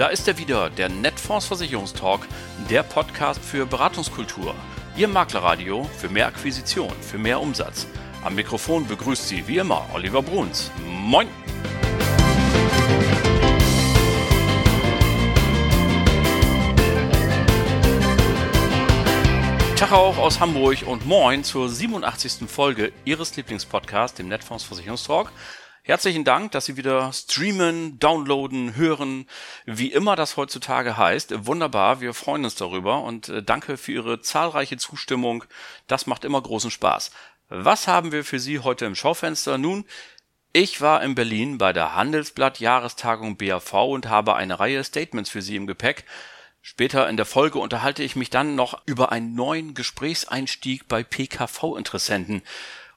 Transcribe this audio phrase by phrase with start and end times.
[0.00, 2.26] Da ist er wieder, der Netfonds Versicherungstalk,
[2.70, 4.54] der Podcast für Beratungskultur.
[4.96, 7.86] Ihr Maklerradio für mehr Akquisition, für mehr Umsatz.
[8.24, 10.70] Am Mikrofon begrüßt Sie wie immer Oliver Bruns.
[10.86, 11.28] Moin!
[19.76, 22.48] Tag auch aus Hamburg und moin zur 87.
[22.48, 25.30] Folge Ihres Lieblingspodcasts, dem Netfonds Versicherungstalk.
[25.82, 29.26] Herzlichen Dank, dass Sie wieder streamen, downloaden, hören,
[29.64, 31.46] wie immer das heutzutage heißt.
[31.46, 35.44] Wunderbar, wir freuen uns darüber und äh, danke für Ihre zahlreiche Zustimmung.
[35.86, 37.12] Das macht immer großen Spaß.
[37.48, 39.56] Was haben wir für Sie heute im Schaufenster?
[39.56, 39.86] Nun,
[40.52, 45.40] ich war in Berlin bei der Handelsblatt Jahrestagung BAV und habe eine Reihe Statements für
[45.40, 46.04] Sie im Gepäck.
[46.60, 52.42] Später in der Folge unterhalte ich mich dann noch über einen neuen Gesprächseinstieg bei PKV-Interessenten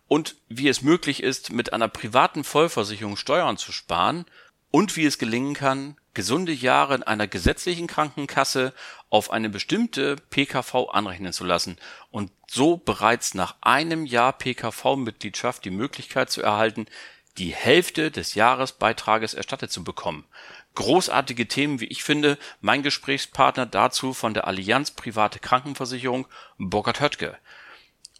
[0.07, 4.25] und wie es möglich ist, mit einer privaten Vollversicherung Steuern zu sparen
[4.71, 8.73] und wie es gelingen kann, gesunde Jahre in einer gesetzlichen Krankenkasse
[9.09, 11.77] auf eine bestimmte PKV anrechnen zu lassen
[12.11, 16.87] und so bereits nach einem Jahr PKV-Mitgliedschaft die Möglichkeit zu erhalten,
[17.37, 20.25] die Hälfte des Jahresbeitrages erstattet zu bekommen.
[20.75, 22.37] Großartige Themen, wie ich finde.
[22.61, 26.27] Mein Gesprächspartner dazu von der Allianz Private Krankenversicherung,
[26.57, 27.37] Burkhard Höttke.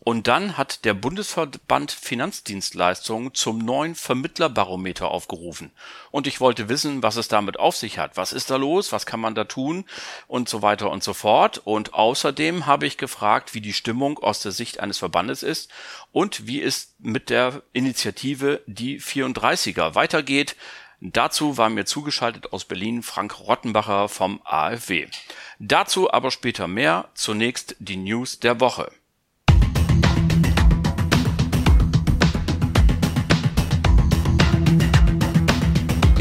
[0.05, 5.71] Und dann hat der Bundesverband Finanzdienstleistungen zum neuen Vermittlerbarometer aufgerufen.
[6.11, 8.17] Und ich wollte wissen, was es damit auf sich hat.
[8.17, 8.91] Was ist da los?
[8.91, 9.85] Was kann man da tun?
[10.27, 11.61] Und so weiter und so fort.
[11.63, 15.71] Und außerdem habe ich gefragt, wie die Stimmung aus der Sicht eines Verbandes ist
[16.11, 20.57] und wie es mit der Initiative Die 34er weitergeht.
[20.99, 25.07] Dazu war mir zugeschaltet aus Berlin Frank Rottenbacher vom AfW.
[25.59, 27.07] Dazu aber später mehr.
[27.13, 28.91] Zunächst die News der Woche.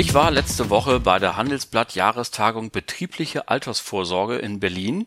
[0.03, 5.07] Ich war letzte Woche bei der Handelsblatt Jahrestagung Betriebliche Altersvorsorge in Berlin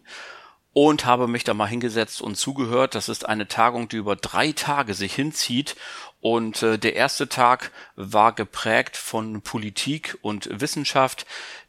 [0.71, 2.95] und habe mich da mal hingesetzt und zugehört.
[2.95, 5.75] Das ist eine Tagung, die über drei Tage sich hinzieht.
[6.21, 11.25] Und äh, der erste Tag war geprägt von Politik und Wissenschaft.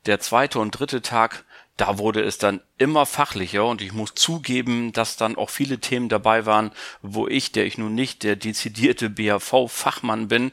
[0.07, 1.45] Der zweite und dritte Tag
[1.77, 6.09] da wurde es dann immer fachlicher und ich muss zugeben, dass dann auch viele Themen
[6.09, 6.71] dabei waren,
[7.03, 10.53] wo ich, der ich nun nicht der dezidierte BAV-Fachmann bin,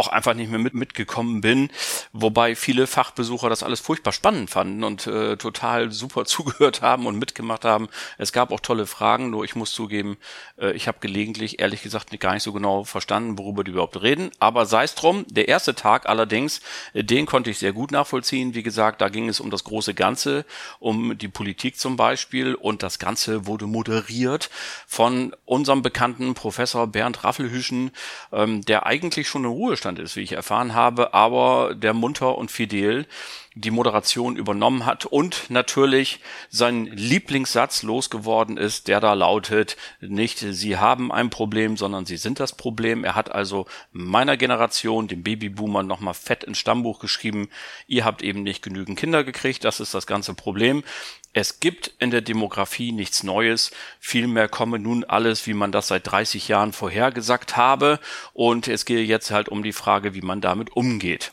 [0.00, 1.68] auch einfach nicht mehr mit, mitgekommen bin,
[2.12, 7.18] wobei viele Fachbesucher das alles furchtbar spannend fanden und äh, total super zugehört haben und
[7.18, 7.88] mitgemacht haben.
[8.16, 10.16] Es gab auch tolle Fragen, nur ich muss zugeben,
[10.58, 14.30] äh, ich habe gelegentlich ehrlich gesagt gar nicht so genau verstanden, worüber die überhaupt reden.
[14.38, 16.62] Aber sei es drum, der erste Tag allerdings,
[16.94, 18.54] äh, den konnte ich sehr gut nachvollziehen.
[18.54, 20.46] Wie gesagt, da ging es um das große Ganze,
[20.78, 24.48] um die Politik zum Beispiel und das Ganze wurde moderiert
[24.86, 27.90] von unserem bekannten Professor Bernd Raffelhüschen,
[28.32, 32.36] ähm, der eigentlich schon in Ruhestand Ruhestand ist, wie ich erfahren habe, aber der munter
[32.38, 33.06] und fidel
[33.60, 40.76] die Moderation übernommen hat und natürlich sein Lieblingssatz losgeworden ist, der da lautet, nicht Sie
[40.76, 43.04] haben ein Problem, sondern Sie sind das Problem.
[43.04, 47.48] Er hat also meiner Generation, dem Babyboomer, nochmal fett ins Stammbuch geschrieben,
[47.86, 50.82] ihr habt eben nicht genügend Kinder gekriegt, das ist das ganze Problem.
[51.32, 53.70] Es gibt in der Demografie nichts Neues,
[54.00, 58.00] vielmehr komme nun alles, wie man das seit 30 Jahren vorhergesagt habe,
[58.32, 61.30] und es gehe jetzt halt um die Frage, wie man damit umgeht.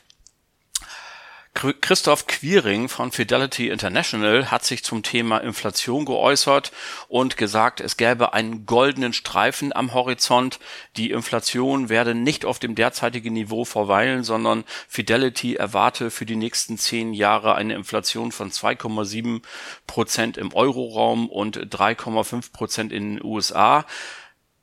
[1.57, 6.71] Christoph Quiring von Fidelity International hat sich zum Thema Inflation geäußert
[7.07, 10.59] und gesagt, es gäbe einen goldenen Streifen am Horizont.
[10.97, 16.77] Die Inflation werde nicht auf dem derzeitigen Niveau verweilen, sondern Fidelity erwarte für die nächsten
[16.77, 19.41] zehn Jahre eine Inflation von 2,7
[19.87, 23.83] Prozent im Euroraum und 3,5 Prozent in den USA.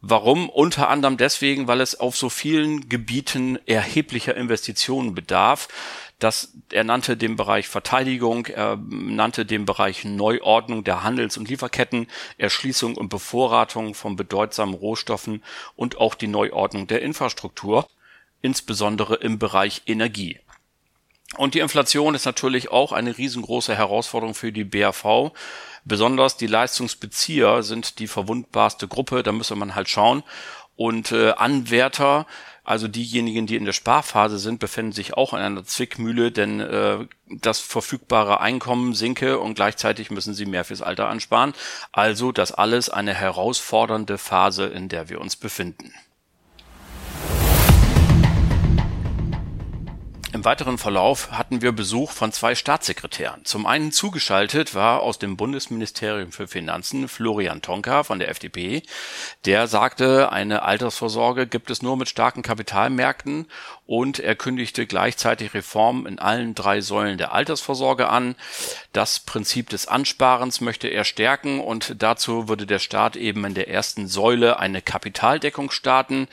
[0.07, 0.51] Warum?
[0.51, 5.67] Unter anderem deswegen, weil es auf so vielen Gebieten erheblicher Investitionen bedarf.
[6.25, 12.07] Das, er nannte den Bereich Verteidigung, er nannte den Bereich Neuordnung der Handels- und Lieferketten,
[12.39, 15.43] Erschließung und Bevorratung von bedeutsamen Rohstoffen
[15.77, 17.87] und auch die Neuordnung der Infrastruktur,
[18.41, 20.41] insbesondere im Bereich Energie.
[21.37, 25.33] Und die Inflation ist natürlich auch eine riesengroße Herausforderung für die BAV.
[25.85, 30.23] Besonders die Leistungsbezieher sind die verwundbarste Gruppe, da müsste man halt schauen.
[30.75, 32.27] Und äh, Anwärter,
[32.65, 37.07] also diejenigen, die in der Sparphase sind, befinden sich auch in einer Zwickmühle, denn äh,
[37.29, 41.53] das verfügbare Einkommen sinke und gleichzeitig müssen sie mehr fürs Alter ansparen.
[41.93, 45.93] Also das alles eine herausfordernde Phase, in der wir uns befinden.
[50.35, 53.45] Im weiteren Verlauf hatten wir Besuch von zwei Staatssekretären.
[53.45, 58.83] Zum einen zugeschaltet war aus dem Bundesministerium für Finanzen Florian Tonka von der FDP.
[59.45, 63.47] Der sagte, eine Altersvorsorge gibt es nur mit starken Kapitalmärkten
[63.87, 68.35] und er kündigte gleichzeitig Reformen in allen drei Säulen der Altersvorsorge an.
[68.93, 73.69] Das Prinzip des Ansparens möchte er stärken und dazu würde der Staat eben in der
[73.69, 76.27] ersten Säule eine Kapitaldeckung starten.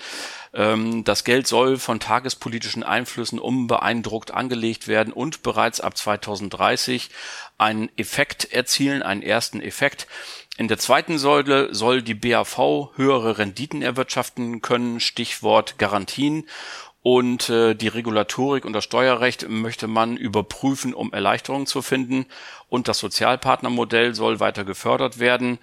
[0.53, 7.09] Ähm, das Geld soll von tagespolitischen Einflüssen unbeeindruckt angelegt werden und bereits ab 2030
[7.57, 10.07] einen Effekt erzielen, einen ersten Effekt.
[10.57, 16.45] In der zweiten Säule soll die BAV höhere Renditen erwirtschaften können, Stichwort Garantien.
[17.03, 22.27] Und äh, die Regulatorik und das Steuerrecht möchte man überprüfen, um Erleichterungen zu finden.
[22.69, 25.57] Und das Sozialpartnermodell soll weiter gefördert werden.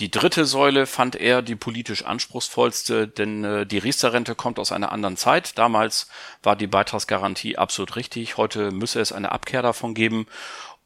[0.00, 4.92] Die dritte Säule fand er die politisch anspruchsvollste, denn äh, die Riester-Rente kommt aus einer
[4.92, 5.58] anderen Zeit.
[5.58, 6.08] Damals
[6.42, 8.38] war die Beitragsgarantie absolut richtig.
[8.38, 10.26] Heute müsse es eine Abkehr davon geben.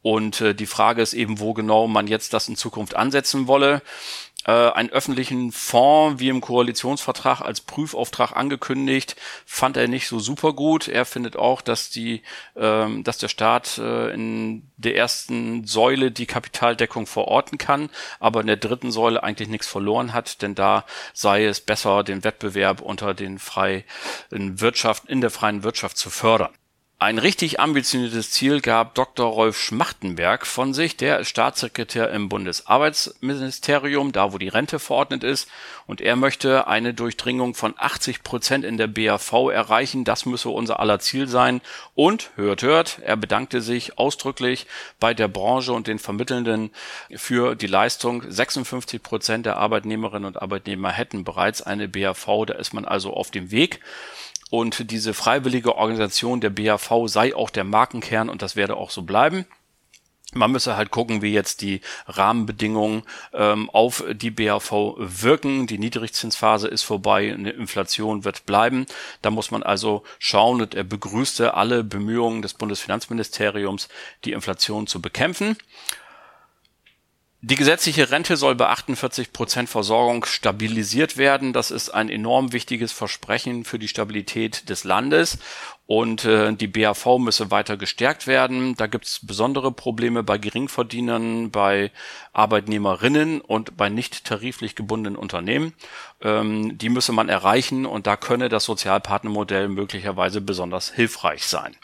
[0.01, 3.81] Und äh, die Frage ist eben, wo genau man jetzt das in Zukunft ansetzen wolle
[4.45, 9.15] äh, einen öffentlichen Fonds wie im Koalitionsvertrag als Prüfauftrag angekündigt,
[9.45, 10.87] fand er nicht so super gut.
[10.87, 12.21] Er findet auch, dass die,
[12.55, 17.89] ähm, dass der Staat äh, in der ersten Säule die Kapitaldeckung verorten kann,
[18.19, 22.23] aber in der dritten Säule eigentlich nichts verloren hat, denn da sei es besser, den
[22.23, 23.83] Wettbewerb unter den freien
[24.29, 26.51] Wirtschaft, in der freien Wirtschaft zu fördern.
[26.97, 29.29] Ein richtig ambitioniertes Ziel gab Dr.
[29.29, 30.95] Rolf Schmachtenberg von sich.
[30.95, 35.49] Der ist Staatssekretär im Bundesarbeitsministerium, da wo die Rente verordnet ist.
[35.87, 40.05] Und er möchte eine Durchdringung von 80 Prozent in der BAV erreichen.
[40.05, 41.59] Das müsse unser aller Ziel sein.
[41.95, 44.65] Und, hört, hört, er bedankte sich ausdrücklich
[44.97, 46.71] bei der Branche und den Vermittelnden
[47.13, 48.23] für die Leistung.
[48.25, 52.45] 56 Prozent der Arbeitnehmerinnen und Arbeitnehmer hätten bereits eine BAV.
[52.47, 53.81] Da ist man also auf dem Weg.
[54.51, 59.01] Und diese freiwillige Organisation der BAV sei auch der Markenkern und das werde auch so
[59.01, 59.45] bleiben.
[60.33, 63.03] Man müsse halt gucken, wie jetzt die Rahmenbedingungen
[63.33, 65.65] ähm, auf die BAV wirken.
[65.65, 68.85] Die Niedrigzinsphase ist vorbei, eine Inflation wird bleiben.
[69.21, 73.87] Da muss man also schauen und er begrüßte alle Bemühungen des Bundesfinanzministeriums,
[74.25, 75.57] die Inflation zu bekämpfen.
[77.47, 81.53] Die gesetzliche Rente soll bei 48 Prozent Versorgung stabilisiert werden.
[81.53, 85.37] Das ist ein enorm wichtiges Versprechen für die Stabilität des Landes.
[85.85, 88.75] Und äh, die BAV müsse weiter gestärkt werden.
[88.77, 91.91] Da gibt es besondere Probleme bei Geringverdienern, bei
[92.33, 95.73] Arbeitnehmerinnen und bei nicht tariflich gebundenen Unternehmen.
[96.23, 101.75] Ähm, die müsse man erreichen und da könne das Sozialpartnermodell möglicherweise besonders hilfreich sein.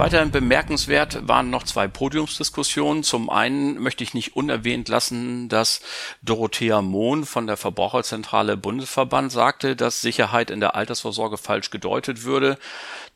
[0.00, 3.02] Weiterhin bemerkenswert waren noch zwei Podiumsdiskussionen.
[3.02, 5.82] Zum einen möchte ich nicht unerwähnt lassen, dass
[6.22, 12.56] Dorothea Mohn von der Verbraucherzentrale Bundesverband sagte, dass Sicherheit in der Altersvorsorge falsch gedeutet würde.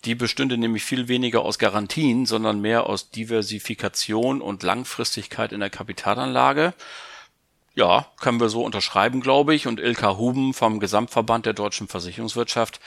[0.04, 5.70] Die bestünde nämlich viel weniger aus Garantien, sondern mehr aus Diversifikation und Langfristigkeit in der
[5.70, 6.74] Kapitalanlage.
[7.76, 9.66] Ja, können wir so unterschreiben, glaube ich.
[9.66, 12.78] Und Ilka Huben vom Gesamtverband der deutschen Versicherungswirtschaft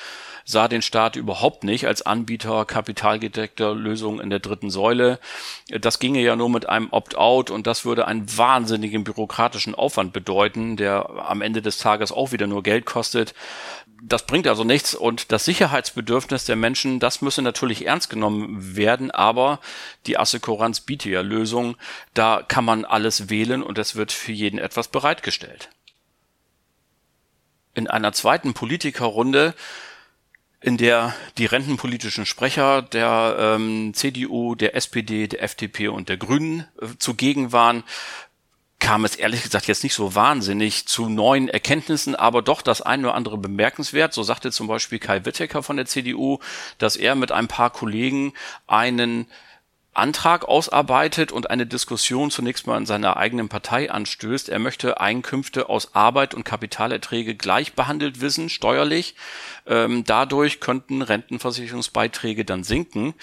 [0.45, 5.19] sah den Staat überhaupt nicht als Anbieter kapitalgedeckter Lösungen in der dritten Säule.
[5.69, 10.77] Das ginge ja nur mit einem Opt-out und das würde einen wahnsinnigen bürokratischen Aufwand bedeuten,
[10.77, 13.33] der am Ende des Tages auch wieder nur Geld kostet.
[14.01, 19.11] Das bringt also nichts und das Sicherheitsbedürfnis der Menschen, das müsse natürlich ernst genommen werden,
[19.11, 19.59] aber
[20.05, 21.75] die Assekuranz bietet ja Lösungen.
[22.13, 25.69] Da kann man alles wählen und es wird für jeden etwas bereitgestellt.
[27.73, 29.53] In einer zweiten Politikerrunde
[30.59, 36.67] in der die rentenpolitischen Sprecher der ähm, CDU, der SPD, der FDP und der Grünen
[36.81, 37.83] äh, zugegen waren,
[38.79, 43.07] kam es ehrlich gesagt jetzt nicht so wahnsinnig zu neuen Erkenntnissen, aber doch das eine
[43.07, 44.13] oder andere bemerkenswert.
[44.13, 46.39] So sagte zum Beispiel Kai Wittecker von der CDU,
[46.77, 48.33] dass er mit ein paar Kollegen
[48.67, 49.27] einen
[49.97, 54.49] Antrag ausarbeitet und eine Diskussion zunächst mal in seiner eigenen Partei anstößt.
[54.49, 59.15] Er möchte Einkünfte aus Arbeit und Kapitalerträge gleich behandelt wissen, steuerlich.
[59.65, 63.13] Ähm, dadurch könnten Rentenversicherungsbeiträge dann sinken.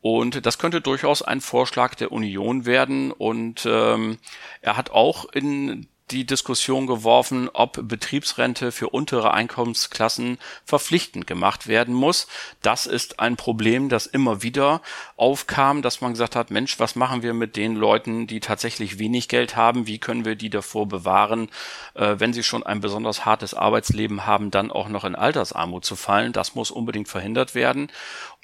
[0.00, 3.12] Und das könnte durchaus ein Vorschlag der Union werden.
[3.12, 4.18] Und ähm,
[4.60, 11.94] er hat auch in die Diskussion geworfen, ob Betriebsrente für untere Einkommensklassen verpflichtend gemacht werden
[11.94, 12.26] muss.
[12.60, 14.82] Das ist ein Problem, das immer wieder
[15.16, 19.28] aufkam, dass man gesagt hat, Mensch, was machen wir mit den Leuten, die tatsächlich wenig
[19.28, 19.86] Geld haben?
[19.86, 21.48] Wie können wir die davor bewahren,
[21.94, 25.96] äh, wenn sie schon ein besonders hartes Arbeitsleben haben, dann auch noch in Altersarmut zu
[25.96, 26.32] fallen?
[26.32, 27.90] Das muss unbedingt verhindert werden.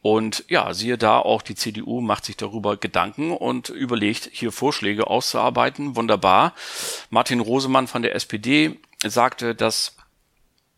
[0.02, 5.06] Und ja, siehe da, auch die CDU macht sich darüber Gedanken und überlegt, hier Vorschläge
[5.08, 5.96] auszuarbeiten.
[5.96, 6.54] Wunderbar.
[7.10, 9.96] Martin Rosemann von der SPD sagte, dass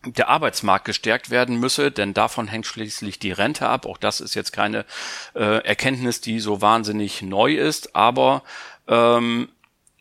[0.04, 3.86] der Arbeitsmarkt gestärkt werden müsse, denn davon hängt schließlich die Rente ab.
[3.86, 4.84] Auch das ist jetzt keine
[5.34, 8.42] äh, Erkenntnis, die so wahnsinnig neu ist, aber
[8.88, 9.48] ähm,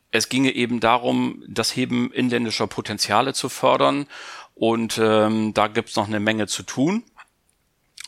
[0.09, 4.07] es ginge eben darum, das Heben inländischer Potenziale zu fördern
[4.55, 7.03] und ähm, da gibt's noch eine Menge zu tun.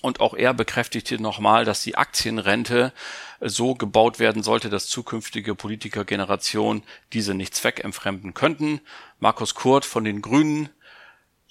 [0.04, 2.92] Und auch er bekräftigte nochmal, dass die Aktienrente
[3.40, 6.84] so gebaut werden sollte, dass zukünftige Politikergenerationen
[7.14, 8.82] diese nicht zweckentfremden könnten.
[9.22, 10.68] Markus Kurt von den Grünen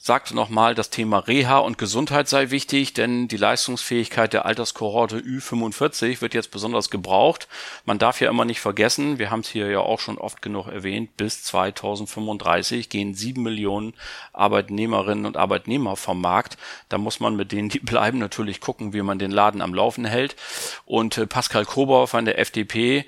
[0.04, 6.20] sagte nochmal, das Thema Reha und Gesundheit sei wichtig, denn die Leistungsfähigkeit der Alterskohorte Ü45
[6.20, 7.46] wird jetzt besonders gebraucht.
[7.84, 10.66] Man darf ja immer nicht vergessen, wir haben es hier ja auch schon oft genug
[10.66, 13.94] erwähnt, bis 2035 gehen sieben Millionen
[14.32, 16.58] Arbeitnehmerinnen und Arbeitnehmer vom Markt.
[16.88, 20.04] Da muss man mit denen, die bleiben, natürlich gucken, wie man den Laden am Laufen
[20.04, 20.34] hält.
[20.84, 23.06] Und äh, Pascal Kober von der FDP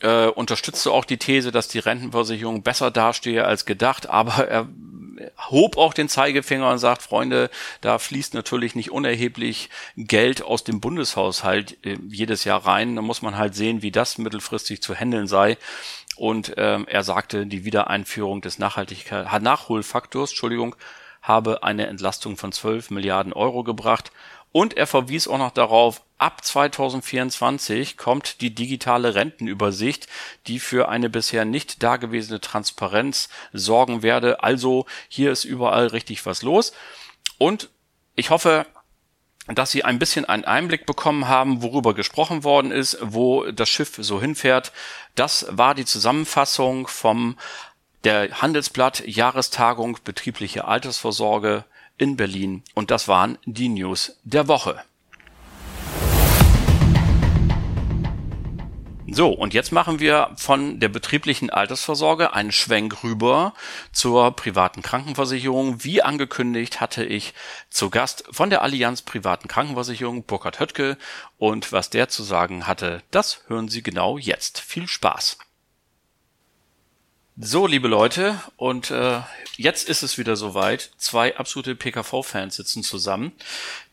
[0.00, 4.68] äh, unterstützte auch die These, dass die Rentenversicherung besser dastehe als gedacht, aber er
[5.50, 7.50] hob auch den Zeigefinger und sagt, Freunde,
[7.80, 12.96] da fließt natürlich nicht unerheblich Geld aus dem Bundeshaushalt äh, jedes Jahr rein.
[12.96, 15.56] Da muss man halt sehen, wie das mittelfristig zu handeln sei.
[16.16, 20.76] Und ähm, er sagte, die Wiedereinführung des Nachhaltigkeit Nachholfaktors, Entschuldigung,
[21.20, 24.12] habe eine Entlastung von 12 Milliarden Euro gebracht.
[24.52, 30.06] Und er verwies auch noch darauf, ab 2024 kommt die digitale Rentenübersicht,
[30.46, 34.42] die für eine bisher nicht dagewesene Transparenz sorgen werde.
[34.42, 36.72] Also hier ist überall richtig was los.
[37.38, 37.68] Und
[38.14, 38.66] ich hoffe,
[39.46, 43.96] dass Sie ein bisschen einen Einblick bekommen haben, worüber gesprochen worden ist, wo das Schiff
[43.98, 44.72] so hinfährt.
[45.14, 47.38] Das war die Zusammenfassung vom
[48.04, 51.64] der Handelsblatt Jahrestagung betriebliche Altersvorsorge
[51.98, 52.62] in Berlin.
[52.74, 54.82] Und das waren die News der Woche.
[59.08, 63.54] So, und jetzt machen wir von der betrieblichen Altersvorsorge einen Schwenk rüber
[63.92, 65.84] zur privaten Krankenversicherung.
[65.84, 67.32] Wie angekündigt hatte ich
[67.70, 70.98] zu Gast von der Allianz privaten Krankenversicherung Burkhard Höttke
[71.38, 74.58] und was der zu sagen hatte, das hören Sie genau jetzt.
[74.58, 75.38] Viel Spaß!
[77.38, 79.20] So, liebe Leute, und äh,
[79.58, 80.90] jetzt ist es wieder soweit.
[80.96, 83.32] Zwei absolute PKV-Fans sitzen zusammen,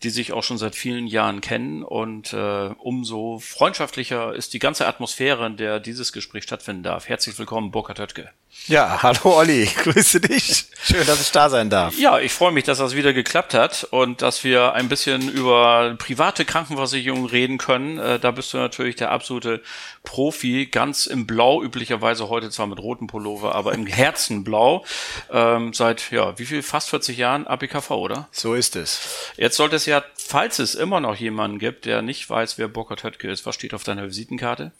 [0.01, 4.87] die sich auch schon seit vielen Jahren kennen und äh, umso freundschaftlicher ist die ganze
[4.87, 7.09] Atmosphäre, in der dieses Gespräch stattfinden darf.
[7.09, 8.29] Herzlich willkommen, Burkhard Höttke.
[8.67, 10.65] Ja, hallo Olli, grüße dich.
[10.81, 11.97] Schön, dass ich da sein darf.
[11.97, 15.95] Ja, ich freue mich, dass das wieder geklappt hat und dass wir ein bisschen über
[15.97, 17.99] private Krankenversicherungen reden können.
[17.99, 19.61] Äh, da bist du natürlich der absolute
[20.03, 24.85] Profi, ganz im Blau, üblicherweise heute zwar mit rotem Pullover, aber im Herzen blau.
[25.29, 26.63] Ähm, seit, ja, wie viel?
[26.63, 28.29] Fast 40 Jahren ABKV, oder?
[28.31, 29.33] So ist es.
[29.35, 33.03] Jetzt sollte es ja, falls es immer noch jemanden gibt, der nicht weiß, wer Burkhard
[33.03, 34.71] Höttke ist, was steht auf deiner Visitenkarte?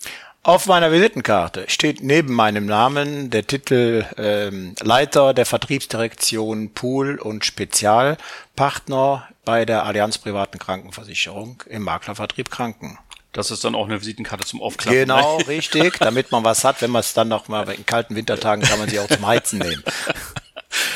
[0.46, 7.46] Auf meiner Visitenkarte steht neben meinem Namen der Titel ähm, Leiter der Vertriebsdirektion Pool und
[7.46, 13.00] Spezialpartner bei der Allianz Privaten Krankenversicherung im Maklervertrieb Kranken.
[13.32, 15.00] Das ist dann auch eine Visitenkarte zum Aufklappen.
[15.00, 18.66] Genau, richtig, damit man was hat, wenn man es dann noch mal in kalten Wintertagen
[18.66, 19.82] kann man sie auch zum Heizen nehmen.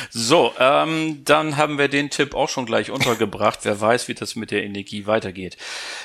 [0.09, 3.59] So, ähm, dann haben wir den Tipp auch schon gleich untergebracht.
[3.63, 5.57] Wer weiß, wie das mit der Energie weitergeht.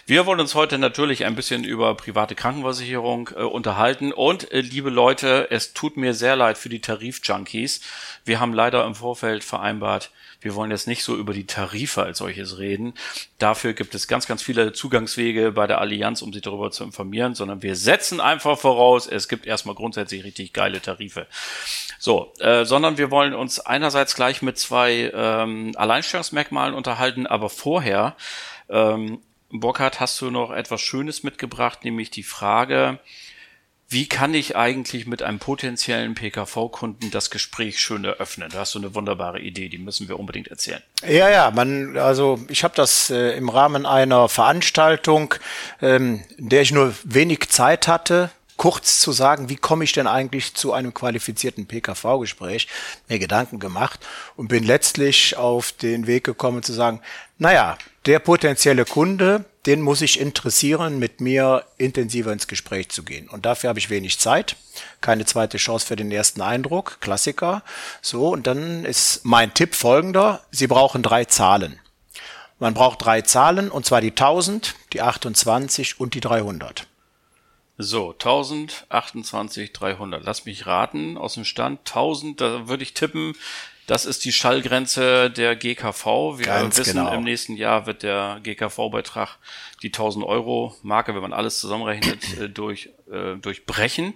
[0.06, 4.12] Wir wollen uns heute natürlich ein bisschen über private Krankenversicherung äh, unterhalten.
[4.12, 7.80] Und äh, liebe Leute, es tut mir sehr leid für die Tarifjunkies.
[8.24, 10.10] Wir haben leider im Vorfeld vereinbart,
[10.42, 12.94] wir wollen jetzt nicht so über die Tarife als solches reden.
[13.38, 17.36] Dafür gibt es ganz, ganz viele Zugangswege bei der Allianz, um sich darüber zu informieren,
[17.36, 21.28] sondern wir setzen einfach voraus, es gibt erstmal grundsätzlich richtig geile Tarife.
[22.04, 28.16] So, äh, sondern wir wollen uns einerseits gleich mit zwei ähm, Alleinstellungsmerkmalen unterhalten, aber vorher,
[28.68, 32.98] ähm, Burkhard, hast du noch etwas Schönes mitgebracht, nämlich die Frage,
[33.88, 38.48] wie kann ich eigentlich mit einem potenziellen PKV-Kunden das Gespräch schön eröffnen?
[38.50, 40.82] Da hast du eine wunderbare Idee, die müssen wir unbedingt erzählen.
[41.06, 45.36] Ja, ja, man, also ich habe das äh, im Rahmen einer Veranstaltung,
[45.80, 50.06] ähm, in der ich nur wenig Zeit hatte, kurz zu sagen, wie komme ich denn
[50.06, 52.68] eigentlich zu einem qualifizierten PKV-Gespräch,
[53.08, 54.00] mir Gedanken gemacht
[54.36, 57.00] und bin letztlich auf den Weg gekommen zu sagen,
[57.38, 63.28] naja, der potenzielle Kunde, den muss ich interessieren, mit mir intensiver ins Gespräch zu gehen.
[63.28, 64.56] Und dafür habe ich wenig Zeit,
[65.00, 67.62] keine zweite Chance für den ersten Eindruck, Klassiker.
[68.00, 71.78] So, und dann ist mein Tipp folgender, Sie brauchen drei Zahlen.
[72.58, 76.86] Man braucht drei Zahlen, und zwar die 1000, die 28 und die 300.
[77.82, 80.24] So, 1000, 28, 300.
[80.24, 83.34] Lass mich raten, aus dem Stand 1000, da würde ich tippen,
[83.86, 86.38] das ist die Schallgrenze der GKV.
[86.38, 87.12] Wir Ganz wissen, genau.
[87.12, 89.38] im nächsten Jahr wird der GKV-Beitrag
[89.82, 94.14] die 1000 Euro Marke, wenn man alles zusammenrechnet, äh, durch, äh, durchbrechen.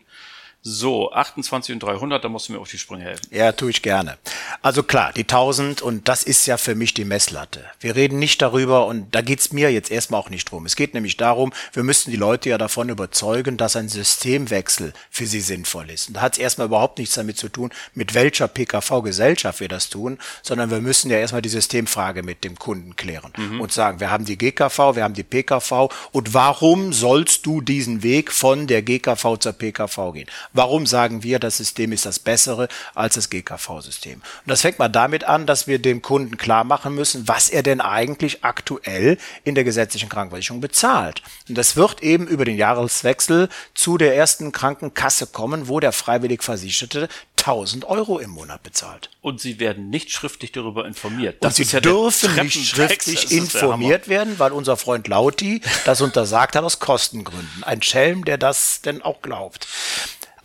[0.68, 3.28] So, 28 und 300, da musst du mir auf die Sprünge helfen.
[3.30, 4.18] Ja, tue ich gerne.
[4.62, 7.64] Also klar, die 1000 und das ist ja für mich die Messlatte.
[7.78, 10.66] Wir reden nicht darüber und da geht's mir jetzt erstmal auch nicht drum.
[10.66, 15.26] Es geht nämlich darum, wir müssten die Leute ja davon überzeugen, dass ein Systemwechsel für
[15.26, 16.08] sie sinnvoll ist.
[16.08, 20.18] Und da hat's erstmal überhaupt nichts damit zu tun, mit welcher PKV-Gesellschaft wir das tun,
[20.42, 23.60] sondern wir müssen ja erstmal die Systemfrage mit dem Kunden klären mhm.
[23.60, 28.02] und sagen, wir haben die GKV, wir haben die PKV und warum sollst du diesen
[28.02, 30.26] Weg von der GKV zur PKV gehen?
[30.56, 34.14] Warum sagen wir, das System ist das bessere als das GKV-System?
[34.14, 37.62] Und das fängt mal damit an, dass wir dem Kunden klar machen müssen, was er
[37.62, 41.22] denn eigentlich aktuell in der gesetzlichen Krankenversicherung bezahlt.
[41.48, 46.42] Und das wird eben über den Jahreswechsel zu der ersten Krankenkasse kommen, wo der freiwillig
[46.42, 47.08] Versicherte
[47.46, 49.10] 1000 Euro im Monat bezahlt.
[49.20, 51.36] Und sie werden nicht schriftlich darüber informiert.
[51.44, 56.56] Das und sie ja dürfen nicht schriftlich informiert werden, weil unser Freund Lauti das untersagt
[56.56, 57.62] hat aus Kostengründen.
[57.62, 59.68] Ein Schelm, der das denn auch glaubt.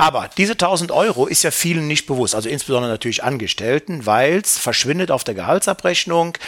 [0.01, 4.57] Aber diese 1000 Euro ist ja vielen nicht bewusst, also insbesondere natürlich Angestellten, weil es
[4.57, 6.39] verschwindet auf der Gehaltsabrechnung.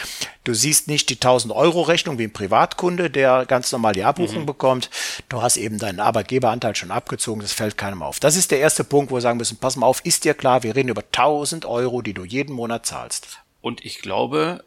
[0.42, 4.40] Du siehst nicht die 1000 Euro Rechnung wie ein Privatkunde, der ganz normal die Abbuchung
[4.40, 4.46] mhm.
[4.46, 4.90] bekommt.
[5.28, 8.18] Du hast eben deinen Arbeitgeberanteil schon abgezogen, das fällt keinem auf.
[8.18, 10.64] Das ist der erste Punkt, wo wir sagen müssen, pass mal auf, ist dir klar,
[10.64, 13.38] wir reden über 1000 Euro, die du jeden Monat zahlst.
[13.60, 14.64] Und ich glaube,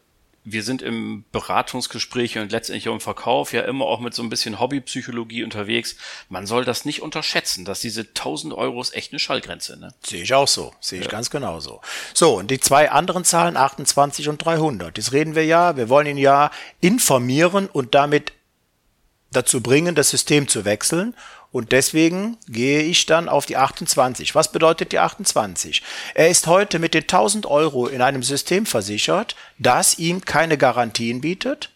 [0.50, 4.30] wir sind im Beratungsgespräch und letztendlich auch im Verkauf ja immer auch mit so ein
[4.30, 5.98] bisschen Hobbypsychologie unterwegs.
[6.30, 9.78] Man soll das nicht unterschätzen, dass diese 1000 Euro ist echt eine Schallgrenze.
[9.78, 9.94] Ne?
[10.06, 11.12] Sehe ich auch so, sehe ich ja.
[11.12, 11.82] ganz genauso.
[12.14, 16.08] So, und die zwei anderen Zahlen, 28 und 300, das reden wir ja, wir wollen
[16.08, 16.50] ihn ja
[16.80, 18.32] informieren und damit
[19.32, 21.14] dazu bringen, das System zu wechseln.
[21.52, 24.36] Und deswegen gehe ich dann auf die 28.
[24.36, 25.82] Was bedeutet die 28?
[26.14, 31.22] Er ist heute mit den 1000 Euro in einem System versichert, das ihm keine Garantien
[31.22, 31.72] bietet,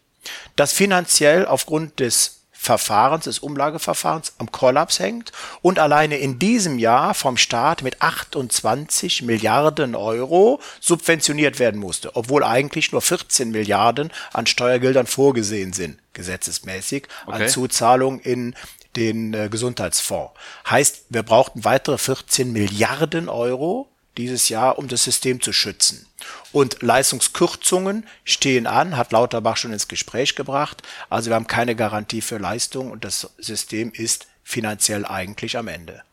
[0.55, 5.31] das finanziell aufgrund des Verfahrens, des Umlageverfahrens am Kollaps hängt
[5.63, 12.43] und alleine in diesem Jahr vom Staat mit 28 Milliarden Euro subventioniert werden musste, obwohl
[12.43, 17.45] eigentlich nur 14 Milliarden an Steuergeldern vorgesehen sind, gesetzesmäßig, okay.
[17.45, 18.53] an Zuzahlung in
[18.95, 20.33] den äh, Gesundheitsfonds.
[20.69, 26.05] Heißt, wir brauchten weitere 14 Milliarden Euro dieses Jahr, um das System zu schützen.
[26.51, 30.83] Und Leistungskürzungen stehen an, hat Lauterbach schon ins Gespräch gebracht.
[31.09, 36.03] Also wir haben keine Garantie für Leistung und das System ist finanziell eigentlich am Ende.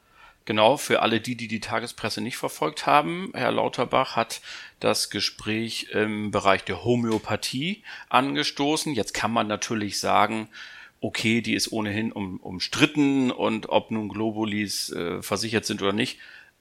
[0.44, 4.40] Genau, für alle die, die die Tagespresse nicht verfolgt haben, Herr Lauterbach hat
[4.80, 8.94] das Gespräch im Bereich der Homöopathie angestoßen.
[8.94, 10.48] Jetzt kann man natürlich sagen,
[11.00, 16.18] okay, die ist ohnehin um, umstritten und ob nun Globulis äh, versichert sind oder nicht.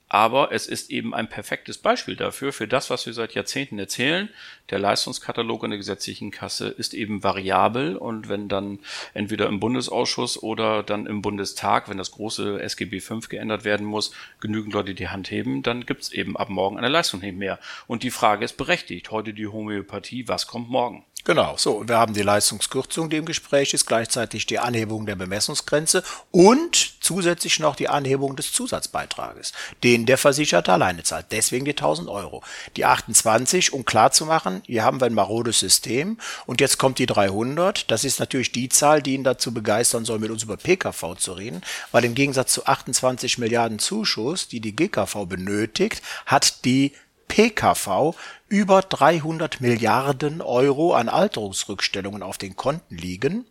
[0.09, 4.29] Aber es ist eben ein perfektes Beispiel dafür, für das, was wir seit Jahrzehnten erzählen.
[4.69, 8.79] Der Leistungskatalog in der gesetzlichen Kasse ist eben variabel und wenn dann
[9.13, 14.13] entweder im Bundesausschuss oder dann im Bundestag, wenn das große SGB V geändert werden muss,
[14.39, 17.59] genügend Leute die Hand heben, dann gibt's eben ab morgen eine Leistung nicht mehr.
[17.85, 19.11] Und die Frage ist berechtigt.
[19.11, 21.03] Heute die Homöopathie, was kommt morgen?
[21.27, 21.73] Genau, so.
[21.73, 27.03] Und wir haben die Leistungskürzung, die im Gespräch ist, gleichzeitig die Anhebung der Bemessungsgrenze und
[27.03, 29.51] zusätzlich noch die Anhebung des Zusatzbeitrages,
[29.83, 31.25] den der Versicherte alleine zahlt.
[31.31, 32.43] Deswegen die 1000 Euro.
[32.77, 36.97] Die 28, um klar zu machen, hier haben wir ein marodes System und jetzt kommt
[36.97, 37.91] die 300.
[37.91, 41.33] Das ist natürlich die Zahl, die ihn dazu begeistern soll, mit uns über PKV zu
[41.33, 41.61] reden,
[41.91, 46.93] weil im Gegensatz zu 28 Milliarden Zuschuss, die die GKV benötigt, hat die
[47.27, 48.15] PKV
[48.49, 53.45] über 300 Milliarden Euro an Alterungsrückstellungen auf den Konten liegen.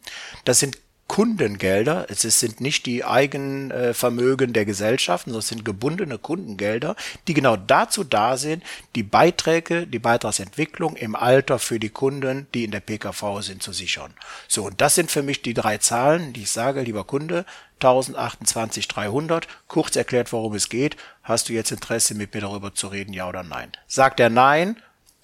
[0.45, 0.79] Das sind
[1.09, 6.97] Kundengelder, es sind nicht die Eigenvermögen der Gesellschaften, sondern es sind gebundene Kundengelder,
[7.29, 8.65] die genau dazu da sind,
[8.97, 13.73] die Beiträge, die Beitragsentwicklung im Alter für die Kunden, die in der PKV sind, zu
[13.73, 14.15] sichern.
[14.49, 18.89] So, und das sind für mich die drei Zahlen, die ich sage, lieber Kunde, 1028
[18.89, 20.97] 300, kurz erklärt, worum es geht.
[21.23, 23.71] Hast du jetzt Interesse, mit mir darüber zu reden, ja oder nein?
[23.87, 24.77] Sagt er nein,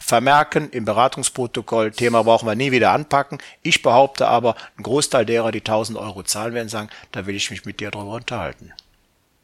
[0.03, 3.39] vermerken im Beratungsprotokoll, Thema brauchen wir nie wieder anpacken.
[3.63, 7.51] Ich behaupte aber, ein Großteil derer, die 1000 Euro zahlen werden, sagen, da will ich
[7.51, 8.73] mich mit dir drüber unterhalten.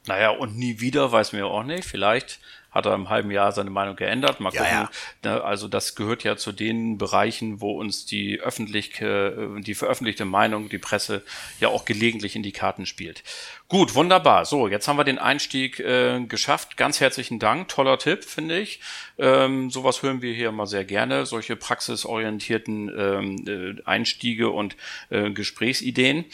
[0.05, 1.85] Naja, und nie wieder weiß mir auch nicht.
[1.85, 2.39] Vielleicht
[2.71, 4.39] hat er im halben Jahr seine Meinung geändert.
[4.39, 4.65] Mal gucken.
[4.65, 4.89] Ja,
[5.23, 5.35] ja.
[5.35, 10.25] Ne, also das gehört ja zu den Bereichen, wo uns die öffentliche, äh, die veröffentlichte
[10.25, 11.23] Meinung, die Presse
[11.59, 13.23] ja auch gelegentlich in die Karten spielt.
[13.67, 14.45] Gut, wunderbar.
[14.45, 16.77] So, jetzt haben wir den Einstieg äh, geschafft.
[16.77, 17.67] Ganz herzlichen Dank.
[17.67, 18.79] Toller Tipp, finde ich.
[19.17, 21.25] Ähm, sowas hören wir hier immer sehr gerne.
[21.25, 24.75] Solche praxisorientierten ähm, äh, Einstiege und
[25.09, 26.25] äh, Gesprächsideen.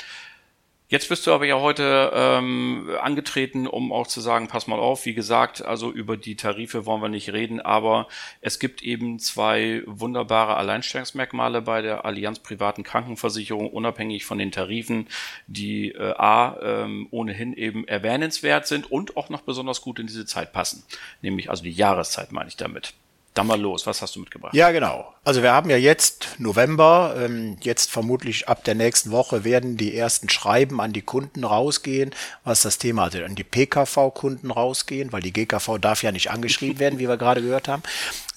[0.88, 5.08] Jetzt bist du aber ja heute ähm, angetreten, um auch zu sagen, pass mal auf,
[5.08, 8.08] wie gesagt, also über die Tarife wollen wir nicht reden, aber
[8.42, 15.08] es gibt eben zwei wunderbare Alleinstellungsmerkmale bei der Allianz privaten Krankenversicherung, unabhängig von den Tarifen,
[15.48, 20.28] die äh, A ähm, ohnehin eben erwähnenswert sind und auch noch besonders gut in diese
[20.28, 20.84] Zeit passen.
[21.24, 22.94] Nämlich also die Jahreszeit meine ich damit.
[23.36, 24.54] Dann mal los, was hast du mitgebracht?
[24.54, 25.14] Ja, genau.
[25.26, 29.94] Also wir haben ja jetzt November, ähm, jetzt vermutlich ab der nächsten Woche werden die
[29.94, 32.12] ersten Schreiben an die Kunden rausgehen,
[32.46, 36.80] was das Thema, also an die PKV-Kunden rausgehen, weil die GKV darf ja nicht angeschrieben
[36.80, 37.84] werden, wie wir gerade gehört haben.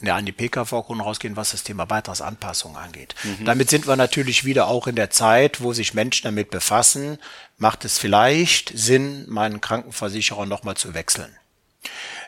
[0.00, 3.14] Ja, an die PKV-Kunden rausgehen, was das Thema Beitragsanpassung angeht.
[3.22, 3.44] Mhm.
[3.44, 7.18] Damit sind wir natürlich wieder auch in der Zeit, wo sich Menschen damit befassen,
[7.56, 11.32] macht es vielleicht Sinn, meinen Krankenversicherer nochmal zu wechseln.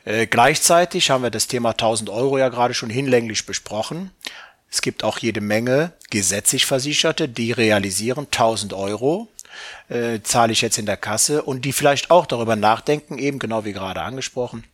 [0.04, 4.10] Äh, gleichzeitig haben wir das Thema 1000 Euro ja gerade schon hinlänglich besprochen.
[4.70, 9.28] Es gibt auch jede Menge gesetzlich Versicherte, die realisieren 1000 Euro,
[9.88, 13.64] äh, zahle ich jetzt in der Kasse und die vielleicht auch darüber nachdenken, eben genau
[13.64, 14.64] wie gerade angesprochen,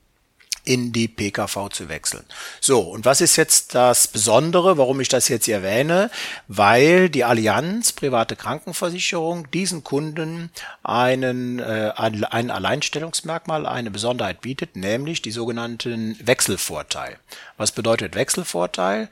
[0.67, 2.25] in die PKV zu wechseln.
[2.61, 6.11] So, und was ist jetzt das Besondere, warum ich das jetzt erwähne?
[6.49, 10.51] Weil die Allianz private Krankenversicherung diesen Kunden
[10.83, 17.17] einen, äh, ein Alleinstellungsmerkmal, eine Besonderheit bietet, nämlich die sogenannten Wechselvorteil.
[17.57, 19.09] Was bedeutet Wechselvorteil?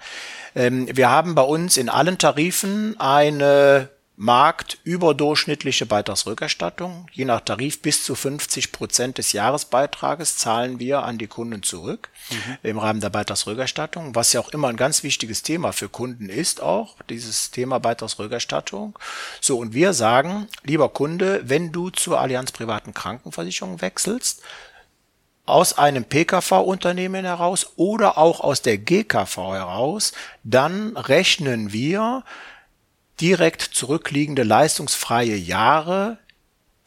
[0.54, 7.08] Ähm, wir haben bei uns in allen Tarifen eine marktüberdurchschnittliche Beitragsrückerstattung.
[7.12, 12.10] Je nach Tarif bis zu 50 Prozent des Jahresbeitrages zahlen wir an die Kunden zurück
[12.30, 12.58] mhm.
[12.62, 16.60] im Rahmen der Beitragsrückerstattung, was ja auch immer ein ganz wichtiges Thema für Kunden ist,
[16.60, 18.96] auch dieses Thema Beitragsrückerstattung.
[19.40, 24.42] So, und wir sagen, lieber Kunde, wenn du zur Allianz privaten Krankenversicherung wechselst,
[25.46, 32.24] aus einem PKV-Unternehmen heraus oder auch aus der GKV heraus, dann rechnen wir
[33.20, 36.18] direkt zurückliegende leistungsfreie Jahre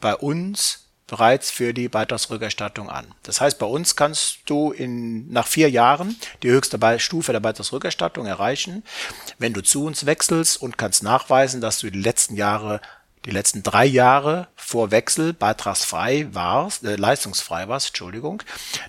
[0.00, 3.06] bei uns bereits für die Beitragsrückerstattung an.
[3.22, 8.26] Das heißt, bei uns kannst du in, nach vier Jahren die höchste Stufe der Beitragsrückerstattung
[8.26, 8.84] erreichen,
[9.38, 12.80] wenn du zu uns wechselst und kannst nachweisen, dass du die letzten Jahre
[13.24, 18.42] die letzten drei Jahre vor Wechsel beitragsfrei warst, äh, leistungsfrei warst, Entschuldigung,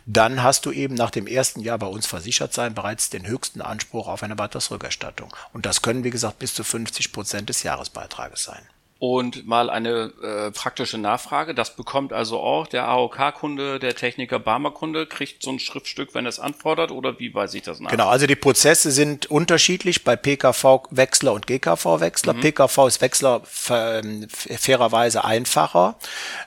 [0.05, 3.61] dann hast du eben nach dem ersten Jahr bei uns versichert sein bereits den höchsten
[3.61, 5.35] Anspruch auf eine Beitragsrückerstattung.
[5.53, 8.61] Und das können, wie gesagt, bis zu 50 Prozent des Jahresbeitrages sein.
[8.99, 11.55] Und mal eine äh, praktische Nachfrage.
[11.55, 16.37] Das bekommt also auch der AOK-Kunde, der Techniker Barmer-Kunde, kriegt so ein Schriftstück, wenn es
[16.37, 17.91] anfordert, oder wie weiß ich das nach?
[17.91, 22.33] Genau, also die Prozesse sind unterschiedlich bei PKV-Wechsler und GKV-Wechsler.
[22.33, 22.41] Mhm.
[22.41, 25.95] PKV ist Wechsler ähm, fairerweise einfacher.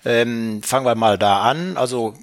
[0.04, 1.78] Ähm, fangen wir mal da an.
[1.78, 2.14] Also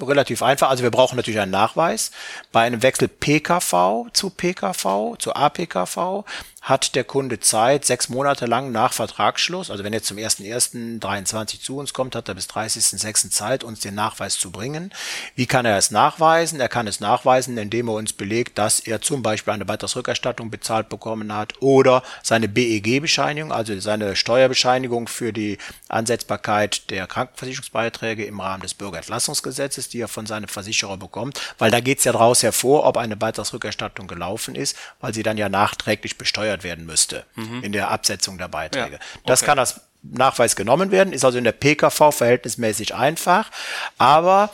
[0.00, 0.70] relativ einfach.
[0.70, 2.10] Also wir brauchen natürlich einen Nachweis.
[2.52, 6.24] Bei einem Wechsel PKV zu PKV, zu APKV,
[6.64, 11.76] hat der Kunde Zeit, sechs Monate lang nach Vertragsschluss, also wenn er zum 1.1.23 zu
[11.76, 13.28] uns kommt, hat er bis 30.06.
[13.28, 14.90] Zeit, uns den Nachweis zu bringen.
[15.36, 16.60] Wie kann er es nachweisen?
[16.60, 20.88] Er kann es nachweisen, indem er uns belegt, dass er zum Beispiel eine Beitragsrückerstattung bezahlt
[20.88, 28.62] bekommen hat oder seine BEG-Bescheinigung, also seine Steuerbescheinigung für die Ansetzbarkeit der Krankenversicherungsbeiträge im Rahmen
[28.62, 32.86] des Bürgerentlassungsgesetzes, die er von seinem Versicherer bekommt, weil da geht es ja daraus hervor,
[32.86, 37.62] ob eine Beitragsrückerstattung gelaufen ist, weil sie dann ja nachträglich besteuert versteuert werden müsste mhm.
[37.62, 38.96] in der Absetzung der Beiträge.
[38.96, 39.00] Ja.
[39.14, 39.22] Okay.
[39.26, 43.50] Das kann als Nachweis genommen werden, ist also in der PKV verhältnismäßig einfach,
[43.96, 44.50] aber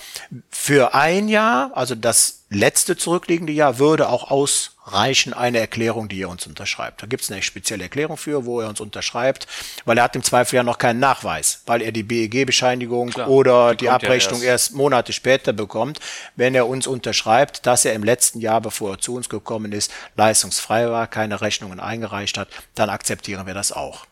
[0.48, 4.30] für ein Jahr, also das letzte zurückliegende Jahr, würde auch
[4.90, 7.02] ausreichen eine Erklärung, die er uns unterschreibt.
[7.02, 9.46] Da gibt es eine spezielle Erklärung für, wo er uns unterschreibt,
[9.84, 13.84] weil er hat im Zweifel ja noch keinen Nachweis, weil er die BEG-Bescheinigung oder die,
[13.84, 14.70] die Abrechnung erst.
[14.70, 16.00] erst Monate später bekommt,
[16.36, 19.92] wenn er uns unterschreibt, dass er im letzten Jahr, bevor er zu uns gekommen ist,
[20.16, 24.06] leistungsfrei war, keine Rechnungen eingereicht hat, dann akzeptieren wir das auch.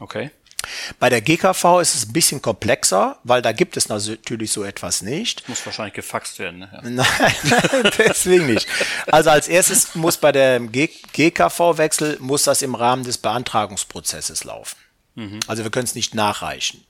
[0.00, 0.30] Okay.
[0.98, 5.02] Bei der GKV ist es ein bisschen komplexer, weil da gibt es natürlich so etwas
[5.02, 5.48] nicht.
[5.48, 6.60] Muss wahrscheinlich gefaxt werden.
[6.60, 6.68] Ne?
[6.82, 8.66] Nein, deswegen nicht.
[9.06, 14.76] Also als erstes muss bei dem GKV-Wechsel muss das im Rahmen des Beantragungsprozesses laufen.
[15.14, 15.40] Mhm.
[15.46, 16.84] Also wir können es nicht nachreichen.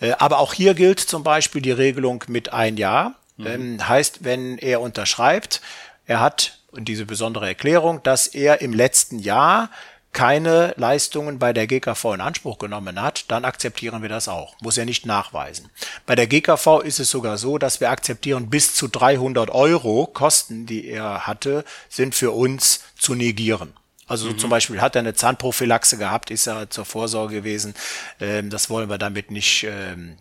[0.00, 3.14] Äh, aber auch hier gilt zum Beispiel die Regelung mit ein Jahr.
[3.36, 3.46] Mhm.
[3.46, 5.60] Ähm, heißt, wenn er unterschreibt,
[6.06, 9.70] er hat diese besondere Erklärung, dass er im letzten Jahr
[10.12, 14.56] keine Leistungen bei der GKV in Anspruch genommen hat, dann akzeptieren wir das auch.
[14.60, 15.70] Muss er nicht nachweisen.
[16.06, 20.66] Bei der GKV ist es sogar so, dass wir akzeptieren, bis zu 300 Euro Kosten,
[20.66, 23.72] die er hatte, sind für uns zu negieren.
[24.10, 24.38] Also mhm.
[24.38, 27.74] zum Beispiel hat er eine Zahnprophylaxe gehabt, ist er zur Vorsorge gewesen.
[28.20, 30.16] Ähm, das wollen wir damit nicht ähm,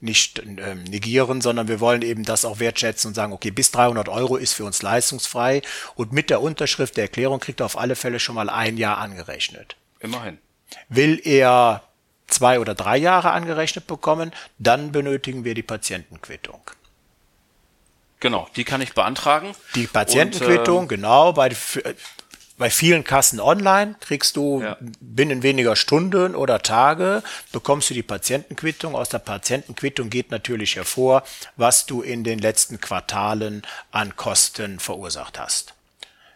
[0.00, 4.08] nicht ähm, negieren, sondern wir wollen eben das auch wertschätzen und sagen, okay, bis 300
[4.08, 5.62] Euro ist für uns leistungsfrei
[5.94, 8.98] und mit der Unterschrift der Erklärung kriegt er auf alle Fälle schon mal ein Jahr
[8.98, 9.76] angerechnet.
[10.00, 10.38] Immerhin.
[10.88, 11.82] Will er
[12.26, 16.62] zwei oder drei Jahre angerechnet bekommen, dann benötigen wir die Patientenquittung.
[18.20, 19.54] Genau, die kann ich beantragen.
[19.74, 21.50] Die Patientenquittung, und, äh, genau, bei,
[22.60, 24.76] bei vielen Kassen online kriegst du ja.
[25.00, 28.94] binnen weniger Stunden oder Tage, bekommst du die Patientenquittung.
[28.94, 31.22] Aus der Patientenquittung geht natürlich hervor,
[31.56, 35.72] was du in den letzten Quartalen an Kosten verursacht hast.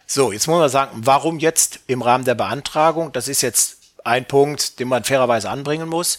[0.07, 3.11] So, jetzt muss man sagen, warum jetzt im Rahmen der Beantragung?
[3.11, 6.17] Das ist jetzt ein Punkt, den man fairerweise anbringen muss.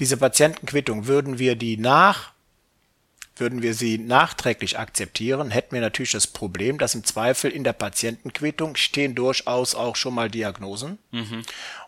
[0.00, 2.32] Diese Patientenquittung würden wir die nach
[3.36, 7.74] würden wir sie nachträglich akzeptieren, hätten wir natürlich das Problem, dass im Zweifel in der
[7.74, 10.98] Patientenquittung stehen durchaus auch schon mal Diagnosen.
[11.10, 11.42] Mhm.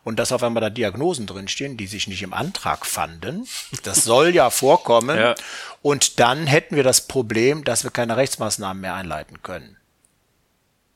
[0.05, 3.47] Und dass auf einmal da Diagnosen drinstehen, die sich nicht im Antrag fanden.
[3.83, 5.09] Das soll ja vorkommen.
[5.19, 5.35] Ja.
[5.83, 9.78] Und dann hätten wir das Problem, dass wir keine Rechtsmaßnahmen mehr einleiten können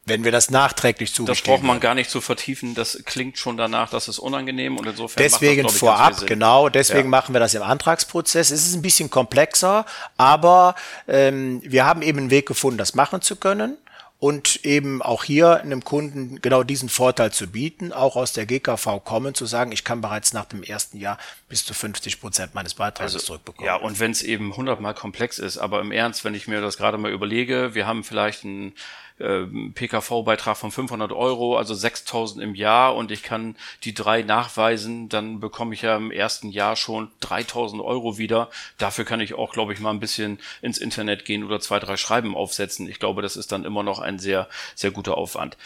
[0.04, 1.36] wenn wir das nachträglich zugestehen.
[1.36, 2.74] Das braucht man gar nicht zu vertiefen.
[2.74, 5.22] Das klingt schon danach, dass es unangenehm und insofern.
[5.22, 6.68] Deswegen das, vorab, genau.
[6.68, 7.08] Deswegen ja.
[7.08, 8.50] machen wir das im Antragsprozess.
[8.50, 9.86] Es ist ein bisschen komplexer,
[10.16, 10.74] aber
[11.06, 13.78] ähm, wir haben eben einen Weg gefunden, das machen zu können
[14.22, 19.00] und eben auch hier einem Kunden genau diesen Vorteil zu bieten, auch aus der GKV
[19.04, 22.74] kommen, zu sagen, ich kann bereits nach dem ersten Jahr bis zu 50 Prozent meines
[22.74, 23.66] Beitrags also, zurückbekommen.
[23.66, 26.76] Ja, und wenn es eben hundertmal komplex ist, aber im Ernst, wenn ich mir das
[26.76, 28.74] gerade mal überlege, wir haben vielleicht ein
[29.18, 29.42] äh,
[29.74, 35.40] PKV-Beitrag von 500 Euro, also 6000 im Jahr und ich kann die drei nachweisen, dann
[35.40, 38.50] bekomme ich ja im ersten Jahr schon 3000 Euro wieder.
[38.78, 41.96] Dafür kann ich auch, glaube ich, mal ein bisschen ins Internet gehen oder zwei, drei
[41.96, 42.88] Schreiben aufsetzen.
[42.88, 45.56] Ich glaube, das ist dann immer noch ein sehr, sehr guter Aufwand.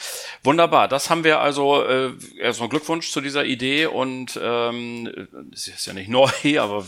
[0.42, 5.86] Wunderbar, das haben wir also, äh, erstmal Glückwunsch zu dieser Idee und ähm, es ist
[5.86, 6.30] ja nicht neu,
[6.60, 6.84] aber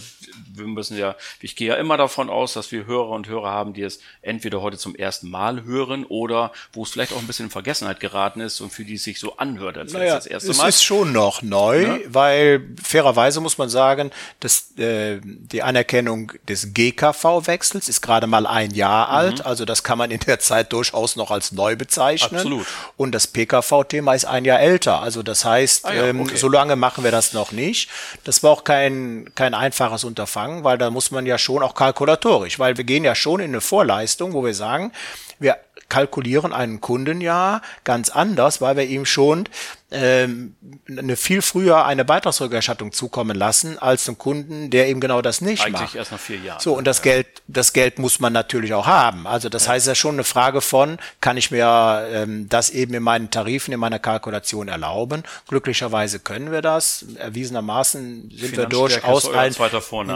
[0.54, 3.72] wir müssen ja, ich gehe ja immer davon aus, dass wir Hörer und Hörer haben,
[3.72, 7.46] die es entweder heute zum ersten Mal hören oder wo es vielleicht auch ein bisschen
[7.46, 10.54] in Vergessenheit geraten ist und für die es sich so anhört als naja, das erste
[10.54, 10.68] Mal.
[10.68, 11.98] Es ist schon noch neu, ja?
[12.06, 18.72] weil fairerweise muss man sagen, dass äh, die Anerkennung des GKV-Wechsels ist gerade mal ein
[18.72, 19.14] Jahr mhm.
[19.14, 22.38] alt, also das kann man in der Zeit durchaus noch als neu bezeichnen.
[22.40, 22.66] Absolut.
[22.96, 26.32] Und das PKV-Thema ist ein Jahr älter, also das heißt, ah ja, ähm, okay.
[26.32, 27.90] ähm, so lange machen wir das noch nicht.
[28.24, 32.58] Das war auch kein, kein einfaches Unterfangen, weil da muss man ja schon auch kalkulatorisch,
[32.58, 34.92] weil wir gehen ja schon in eine Vorleistung, wo wir sagen,
[35.38, 35.56] wir
[35.88, 39.48] kalkulieren einen Kunden ja ganz anders, weil wir ihm schon
[39.90, 40.54] ähm,
[40.86, 45.64] eine viel früher eine Beitragsrückerstattung zukommen lassen als einem Kunden, der eben genau das nicht
[45.64, 45.94] Eigentlich macht.
[45.94, 46.60] erst nach vier Jahren.
[46.60, 47.04] So und das ja.
[47.04, 49.26] Geld, das Geld muss man natürlich auch haben.
[49.26, 49.72] Also das ja.
[49.72, 53.72] heißt ja schon eine Frage von, kann ich mir ähm, das eben in meinen Tarifen,
[53.72, 55.22] in meiner Kalkulation erlauben?
[55.48, 57.06] Glücklicherweise können wir das.
[57.16, 59.54] Erwiesenermaßen sind wir durchaus ein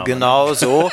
[0.05, 0.91] genau so.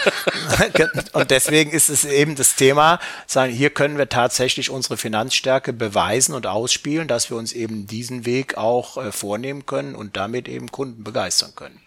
[1.12, 6.34] und deswegen ist es eben das Thema, sagen hier können wir tatsächlich unsere Finanzstärke beweisen
[6.34, 10.48] und ausspielen, dass wir uns eben diesen Weg auch auch äh, vornehmen können und damit
[10.48, 11.80] eben Kunden begeistern können.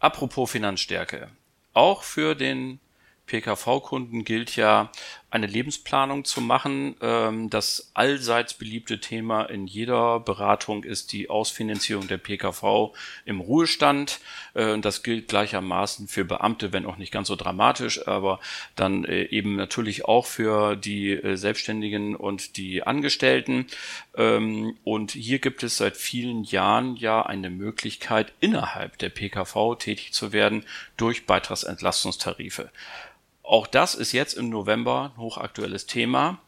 [0.00, 1.28] Apropos Finanzstärke.
[1.74, 2.80] Auch für den
[3.26, 4.90] PKV-Kunden gilt ja,
[5.32, 6.94] eine Lebensplanung zu machen.
[7.00, 12.92] Ähm, das allseits beliebte Thema in jeder Beratung ist die Ausfinanzierung der PKV
[13.24, 14.20] im Ruhestand.
[14.52, 18.40] Äh, das gilt gleichermaßen für Beamte, wenn auch nicht ganz so dramatisch, aber
[18.76, 23.66] dann äh, eben natürlich auch für die äh, Selbstständigen und die Angestellten.
[24.14, 30.12] Ähm, und hier gibt es seit vielen Jahren ja eine Möglichkeit, innerhalb der PKV tätig
[30.12, 30.66] zu werden
[30.98, 32.70] durch Beitragsentlastungstarife.
[33.42, 36.38] Auch das ist jetzt im November ein hochaktuelles Thema.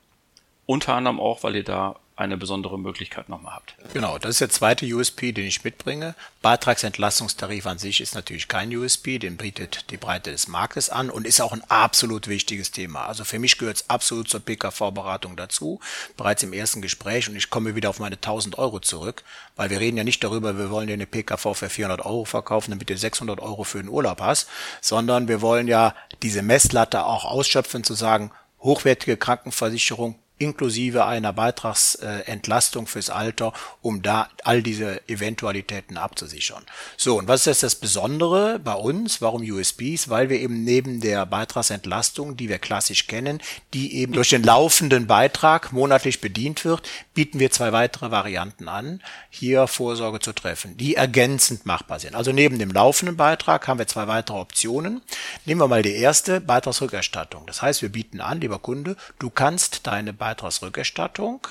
[0.66, 3.74] Unter anderem auch, weil ihr da eine besondere Möglichkeit nochmal habt.
[3.92, 6.14] Genau, das ist der zweite USP, den ich mitbringe.
[6.42, 11.26] Beitragsentlastungstarif an sich ist natürlich kein USP, den bietet die Breite des Marktes an und
[11.26, 13.06] ist auch ein absolut wichtiges Thema.
[13.06, 15.80] Also für mich gehört es absolut zur PKV-Beratung dazu,
[16.16, 19.24] bereits im ersten Gespräch und ich komme wieder auf meine 1000 Euro zurück,
[19.56, 22.70] weil wir reden ja nicht darüber, wir wollen dir eine PKV für 400 Euro verkaufen,
[22.70, 24.48] damit du 600 Euro für den Urlaub hast,
[24.80, 32.86] sondern wir wollen ja diese Messlatte auch ausschöpfen, zu sagen, hochwertige Krankenversicherung inklusive einer Beitragsentlastung
[32.86, 36.64] fürs Alter, um da all diese Eventualitäten abzusichern.
[36.96, 39.20] So, und was ist jetzt das Besondere bei uns?
[39.20, 40.08] Warum USBs?
[40.08, 43.40] Weil wir eben neben der Beitragsentlastung, die wir klassisch kennen,
[43.74, 49.02] die eben durch den laufenden Beitrag monatlich bedient wird, bieten wir zwei weitere Varianten an,
[49.30, 52.16] hier Vorsorge zu treffen, die ergänzend machbar sind.
[52.16, 55.00] Also neben dem laufenden Beitrag haben wir zwei weitere Optionen.
[55.44, 57.46] Nehmen wir mal die erste, Beitragsrückerstattung.
[57.46, 61.48] Das heißt, wir bieten an, lieber Kunde, du kannst deine Beitragsrückerstattung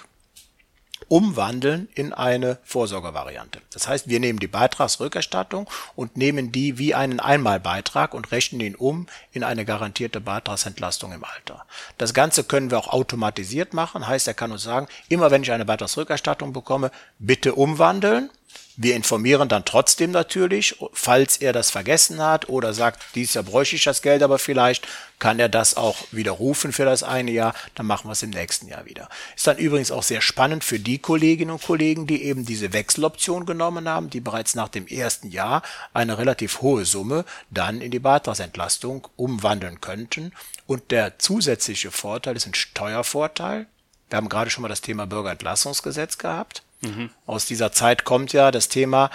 [1.08, 3.62] umwandeln in eine Vorsorgevariante.
[3.72, 8.74] Das heißt, wir nehmen die Beitragsrückerstattung und nehmen die wie einen Einmalbeitrag und rechnen ihn
[8.74, 11.68] um in eine garantierte Beitragsentlastung im Alter.
[12.00, 14.08] Das Ganze können wir auch automatisiert machen.
[14.08, 18.32] Heißt, er kann uns sagen, immer wenn ich eine Beitragsrückerstattung bekomme, bitte umwandeln
[18.76, 23.76] Wir informieren dann trotzdem natürlich, falls er das vergessen hat oder sagt, dieses Jahr bräuchte
[23.76, 24.88] ich das Geld aber vielleicht,
[25.20, 28.68] kann er das auch widerrufen für das eine Jahr, dann machen wir es im nächsten
[28.68, 29.10] Jahr wieder.
[29.36, 33.46] Ist dann übrigens auch sehr spannend für die Kolleginnen und Kollegen, die eben diese Wechseloption
[33.46, 35.62] genommen haben, die bereits nach dem ersten Jahr
[35.94, 40.34] eine relativ hohe Summe dann in die Beitragsentlastung umwandeln könnten.
[40.66, 43.68] Und der zusätzliche Vorteil ist ein Steuervorteil.
[44.10, 46.64] Wir haben gerade schon mal das Thema Bürgerentlassungsgesetz gehabt.
[46.84, 47.10] Mhm.
[47.26, 49.10] Aus dieser Zeit kommt ja das Thema,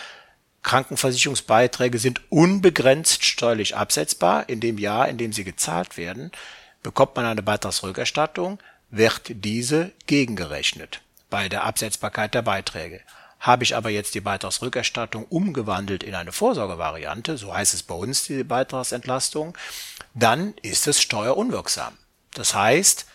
[0.63, 4.49] Krankenversicherungsbeiträge sind unbegrenzt steuerlich absetzbar.
[4.49, 6.33] In dem Jahr, in dem sie gezahlt werden,
[6.83, 8.59] bekommt man eine Beitragsrückerstattung,
[8.91, 11.01] wird diese gegengerechnet
[11.31, 13.01] bei der Absetzbarkeit der Beiträge.
[13.41, 18.25] Habe ich aber jetzt die Beitragsrückerstattung umgewandelt in eine Vorsorgevariante, so heißt es bei uns
[18.25, 19.57] die Beitragsentlastung,
[20.15, 21.97] dann ist es steuerunwirksam.
[22.35, 23.07] Das heißt,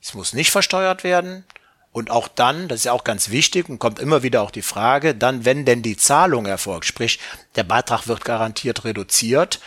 [0.00, 1.44] es muss nicht versteuert werden,
[1.92, 4.62] und auch dann, das ist ja auch ganz wichtig und kommt immer wieder auch die
[4.62, 7.18] Frage, dann, wenn denn die Zahlung erfolgt, sprich,
[7.54, 9.60] der Beitrag wird garantiert reduziert,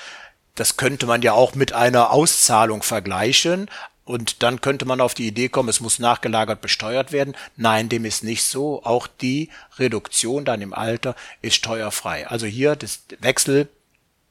[0.56, 3.70] das könnte man ja auch mit einer Auszahlung vergleichen.
[4.06, 7.36] Und dann könnte man auf die Idee kommen, es muss nachgelagert besteuert werden.
[7.58, 8.84] Nein, dem ist nicht so.
[8.84, 12.28] Auch die Reduktion dann im Alter ist steuerfrei.
[12.28, 13.68] Also hier das Wechsel,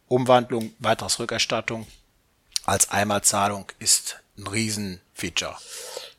[0.07, 1.89] Umwandlung, Beitragsrückerstattung
[2.65, 5.57] als Einmalzahlung ist ein Riesenfeature.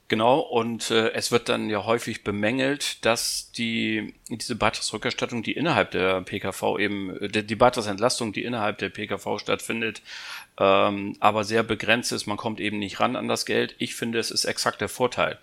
[0.07, 5.91] Genau, und äh, es wird dann ja häufig bemängelt, dass die diese Beitragsrückerstattung, die innerhalb
[5.91, 10.03] der PKV eben, die, die Beitragsentlastung, die innerhalb der PKV stattfindet,
[10.59, 12.27] ähm, aber sehr begrenzt ist.
[12.27, 13.75] Man kommt eben nicht ran an das Geld.
[13.79, 15.39] Ich finde, es ist exakt der Vorteil.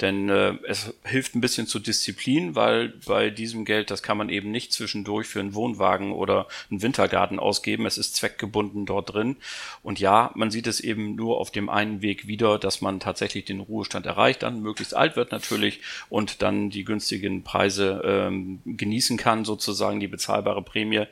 [0.00, 4.30] Denn äh, es hilft ein bisschen zur Disziplin, weil bei diesem Geld, das kann man
[4.30, 7.86] eben nicht zwischendurch für einen Wohnwagen oder einen Wintergarten ausgeben.
[7.86, 9.36] Es ist zweckgebunden dort drin.
[9.82, 13.44] Und ja, man sieht es eben nur auf dem einen Weg wieder, dass man tatsächlich
[13.44, 19.16] den Ruhestand erreicht, dann möglichst alt wird natürlich und dann die günstigen Preise ähm, genießen
[19.16, 21.06] kann, sozusagen die bezahlbare Prämie.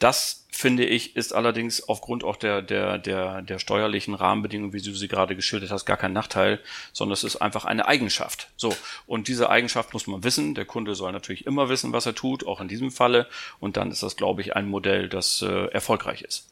[0.00, 4.94] Das finde ich, ist allerdings aufgrund auch der, der, der, der steuerlichen Rahmenbedingungen, wie du
[4.94, 6.58] sie gerade geschildert hast, gar kein Nachteil,
[6.92, 8.48] sondern es ist einfach eine Eigenschaft.
[8.56, 8.74] So.
[9.06, 10.54] Und diese Eigenschaft muss man wissen.
[10.54, 13.26] Der Kunde soll natürlich immer wissen, was er tut, auch in diesem Falle.
[13.60, 16.49] Und dann ist das, glaube ich, ein Modell, das äh, erfolgreich ist.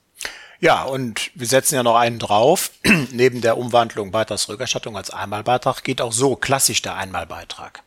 [0.61, 2.73] Ja, und wir setzen ja noch einen drauf.
[3.13, 7.83] Neben der Umwandlung Beitragsrückerstattung als Einmalbeitrag geht auch so klassisch der Einmalbeitrag.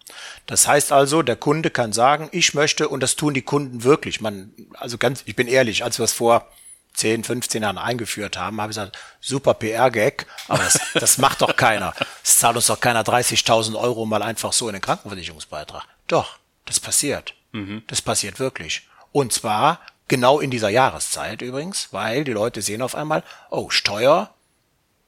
[0.46, 4.22] Das heißt also, der Kunde kann sagen, ich möchte, und das tun die Kunden wirklich.
[4.22, 6.48] Man, also ganz, ich bin ehrlich, als wir es vor
[6.94, 11.56] 10, 15 Jahren eingeführt haben, habe ich gesagt, super PR-Gag, aber das, das macht doch
[11.56, 11.94] keiner.
[12.24, 15.86] Es zahlt uns doch keiner 30.000 Euro mal einfach so in den Krankenversicherungsbeitrag.
[16.08, 17.34] Doch, das passiert.
[17.52, 17.84] Mhm.
[17.88, 18.88] Das passiert wirklich.
[19.12, 24.34] Und zwar Genau in dieser Jahreszeit übrigens, weil die Leute sehen auf einmal, oh, Steuer,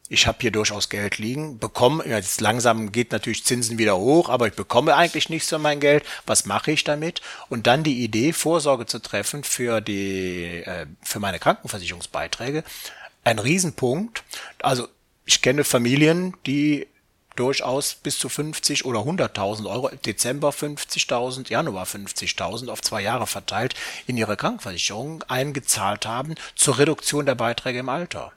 [0.07, 4.47] ich habe hier durchaus Geld liegen, bekomme, jetzt langsam geht natürlich Zinsen wieder hoch, aber
[4.47, 7.21] ich bekomme eigentlich nichts für mein Geld, was mache ich damit?
[7.49, 12.63] Und dann die Idee, Vorsorge zu treffen für die, äh, für meine Krankenversicherungsbeiträge,
[13.25, 14.23] ein Riesenpunkt.
[14.61, 14.87] Also
[15.25, 16.87] ich kenne Familien, die
[17.35, 23.75] durchaus bis zu 50 oder 100.000 Euro, Dezember 50.000, Januar 50.000 auf zwei Jahre verteilt
[24.07, 28.31] in ihre Krankenversicherung eingezahlt haben zur Reduktion der Beiträge im Alter.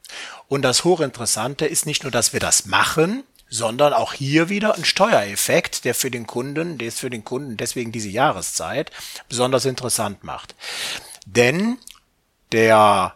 [0.48, 4.85] Und das Hochinteressante ist nicht nur, dass wir das machen, sondern auch hier wieder ein
[4.85, 8.90] Steuereffekt, der für den Kunden, der ist für den Kunden deswegen diese Jahreszeit
[9.28, 10.54] besonders interessant macht.
[11.26, 11.78] Denn
[12.52, 13.15] der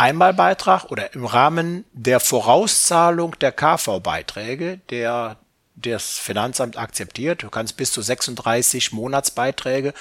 [0.00, 5.36] Einmalbeitrag oder im Rahmen der Vorauszahlung der KV-Beiträge, der
[5.76, 7.42] das Finanzamt akzeptiert.
[7.42, 9.92] Du kannst bis zu 36 Monatsbeiträge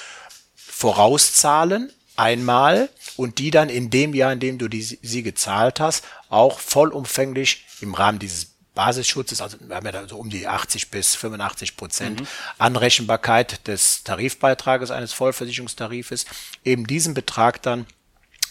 [0.55, 6.05] vorauszahlen, einmal, und die dann in dem Jahr, in dem du die, sie gezahlt hast,
[6.29, 10.91] auch vollumfänglich im Rahmen dieses Basisschutzes, also wir haben ja da so um die 80
[10.91, 12.27] bis 85 Prozent mhm.
[12.57, 16.25] Anrechenbarkeit des Tarifbeitrages eines Vollversicherungstarifes,
[16.63, 17.85] eben diesen Betrag dann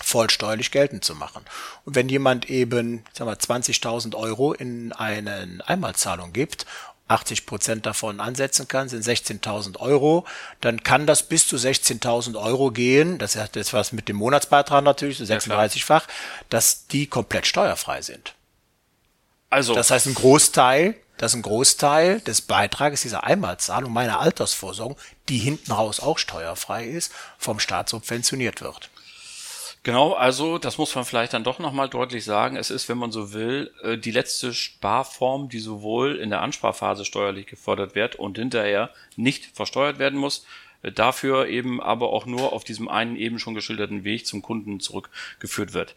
[0.02, 1.44] voll steuerlich geltend zu machen.
[1.84, 6.66] Und wenn jemand eben, sagen wir, 20.000 Euro in eine Einmalzahlung gibt
[7.08, 10.26] 80 Prozent davon ansetzen kann, sind 16.000 Euro,
[10.60, 13.18] dann kann das bis zu 16.000 Euro gehen.
[13.18, 16.06] Das hat jetzt was mit dem Monatsbeitrag natürlich, so 36-fach,
[16.50, 18.34] dass die komplett steuerfrei sind.
[19.50, 19.74] Also.
[19.74, 25.72] Das heißt, ein Großteil, dass ein Großteil des Beitrages dieser Einmalzahlung meiner Altersvorsorgung, die hinten
[25.72, 28.90] raus auch steuerfrei ist, vom Staat subventioniert wird.
[29.88, 32.56] Genau, also das muss man vielleicht dann doch nochmal deutlich sagen.
[32.56, 37.06] Es ist, wenn man so will, äh, die letzte Sparform, die sowohl in der Ansparphase
[37.06, 40.44] steuerlich gefordert wird und hinterher nicht versteuert werden muss.
[40.82, 45.72] Dafür eben aber auch nur auf diesem einen eben schon geschilderten Weg zum Kunden zurückgeführt
[45.72, 45.94] wird.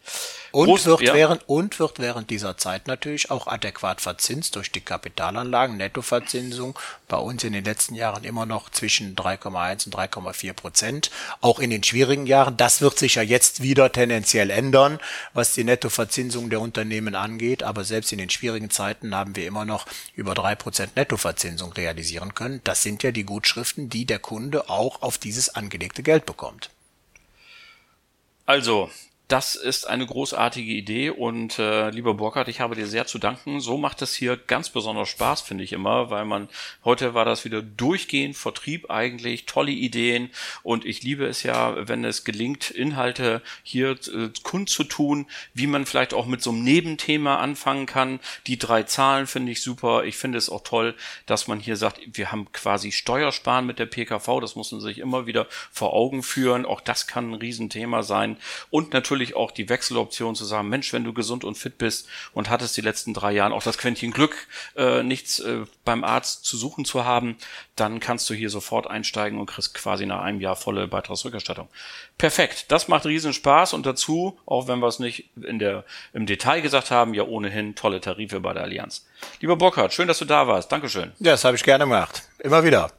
[0.50, 1.14] Und, Groß, wird, ja.
[1.14, 6.78] während, und wird während dieser Zeit natürlich auch adäquat verzinst durch die Kapitalanlagen, Nettoverzinsung,
[7.08, 11.10] bei uns in den letzten Jahren immer noch zwischen 3,1 und 3,4 Prozent,
[11.40, 12.56] auch in den schwierigen Jahren.
[12.56, 14.98] Das wird sich ja jetzt wieder tendenziell ändern,
[15.32, 19.64] was die Nettoverzinsung der Unternehmen angeht, aber selbst in den schwierigen Zeiten haben wir immer
[19.64, 22.60] noch über drei Prozent Nettoverzinsung realisieren können.
[22.64, 26.70] Das sind ja die Gutschriften, die der Kunde auch auf dieses angelegte Geld bekommt.
[28.46, 28.90] Also,
[29.32, 33.60] das ist eine großartige Idee und äh, lieber Burkhard, ich habe dir sehr zu danken.
[33.60, 36.50] So macht es hier ganz besonders Spaß, finde ich immer, weil man
[36.84, 40.28] heute war das wieder durchgehend Vertrieb eigentlich, tolle Ideen
[40.62, 46.12] und ich liebe es ja, wenn es gelingt, Inhalte hier äh, kundzutun, wie man vielleicht
[46.12, 48.20] auch mit so einem Nebenthema anfangen kann.
[48.46, 50.04] Die drei Zahlen finde ich super.
[50.04, 53.86] Ich finde es auch toll, dass man hier sagt, wir haben quasi Steuersparen mit der
[53.86, 54.40] PKV.
[54.42, 56.66] Das muss man sich immer wieder vor Augen führen.
[56.66, 58.36] Auch das kann ein Riesenthema sein
[58.68, 62.08] und natürlich natürlich auch die Wechseloption zu sagen, Mensch, wenn du gesund und fit bist
[62.32, 64.34] und hattest die letzten drei Jahre auch das Quäntchen Glück,
[64.76, 67.36] äh, nichts äh, beim Arzt zu suchen zu haben,
[67.76, 71.68] dann kannst du hier sofort einsteigen und kriegst quasi nach einem Jahr volle Beitragsrückerstattung.
[72.18, 76.26] Perfekt, das macht riesen Spaß und dazu, auch wenn wir es nicht in der, im
[76.26, 79.06] Detail gesagt haben, ja ohnehin tolle Tarife bei der Allianz.
[79.40, 80.72] Lieber Burkhard, schön, dass du da warst.
[80.72, 81.12] Dankeschön.
[81.20, 82.22] Ja, das habe ich gerne gemacht.
[82.40, 82.90] Immer wieder.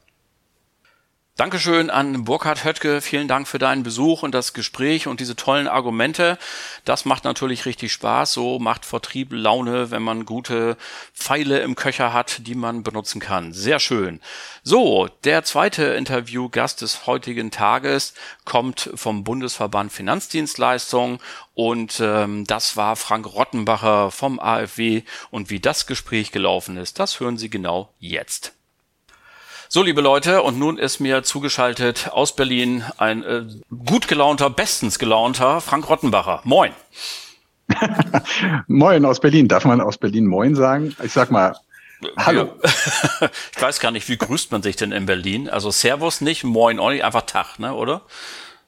[1.36, 3.00] Dankeschön an Burkhard Höttke.
[3.00, 6.38] Vielen Dank für deinen Besuch und das Gespräch und diese tollen Argumente.
[6.84, 8.32] Das macht natürlich richtig Spaß.
[8.32, 10.76] So macht Vertrieb Laune, wenn man gute
[11.12, 13.52] Pfeile im Köcher hat, die man benutzen kann.
[13.52, 14.20] Sehr schön.
[14.62, 18.14] So, der zweite Interviewgast des heutigen Tages
[18.44, 21.18] kommt vom Bundesverband Finanzdienstleistungen
[21.54, 25.02] und ähm, das war Frank Rottenbacher vom AfW.
[25.32, 28.52] Und wie das Gespräch gelaufen ist, das hören Sie genau jetzt.
[29.74, 33.42] So, liebe Leute, und nun ist mir zugeschaltet aus Berlin ein äh,
[33.84, 36.42] gut gelaunter, bestens gelaunter Frank Rottenbacher.
[36.44, 36.70] Moin.
[38.68, 39.48] moin aus Berlin.
[39.48, 40.94] Darf man aus Berlin Moin sagen?
[41.02, 41.56] Ich sag mal,
[42.16, 42.54] Hallo.
[42.62, 45.48] ich weiß gar nicht, wie grüßt man sich denn in Berlin?
[45.48, 48.02] Also Servus nicht, Moin auch nicht, einfach Tag, ne, oder?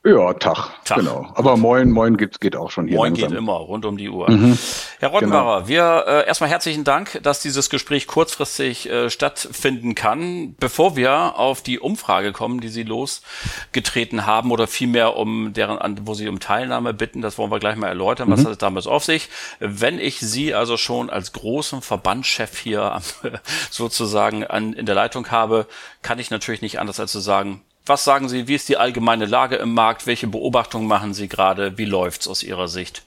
[0.06, 0.98] Ja, Tag, Tag.
[0.98, 1.26] genau.
[1.34, 2.96] Aber Moin, Moin geht, geht auch schon hier.
[2.96, 3.30] Moin langsam.
[3.30, 4.30] geht immer, rund um die Uhr.
[4.30, 4.56] Mhm.
[5.00, 5.68] Herr Rottenbacher, genau.
[5.68, 10.54] wir äh, erstmal herzlichen Dank, dass dieses Gespräch kurzfristig äh, stattfinden kann.
[10.60, 16.14] Bevor wir auf die Umfrage kommen, die Sie losgetreten haben, oder vielmehr um deren, wo
[16.14, 18.44] Sie um Teilnahme bitten, das wollen wir gleich mal erläutern, was mhm.
[18.44, 19.28] hat es damals auf sich.
[19.58, 23.00] Wenn ich Sie also schon als großen Verbandschef hier
[23.70, 25.66] sozusagen an, in der Leitung habe,
[26.02, 29.26] kann ich natürlich nicht anders als zu sagen, was sagen Sie, wie ist die allgemeine
[29.26, 30.06] Lage im Markt?
[30.06, 31.78] Welche Beobachtungen machen Sie gerade?
[31.78, 33.02] Wie läuft's aus Ihrer Sicht?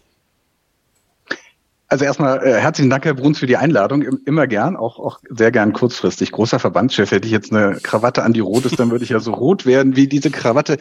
[1.92, 4.04] Also erstmal äh, herzlichen Dank, Herr Bruns, für die Einladung.
[4.04, 6.32] Immer gern, auch, auch sehr gern kurzfristig.
[6.32, 9.20] Großer Verbandschef, hätte ich jetzt eine Krawatte an die rot ist, dann würde ich ja
[9.20, 10.78] so rot werden wie diese Krawatte.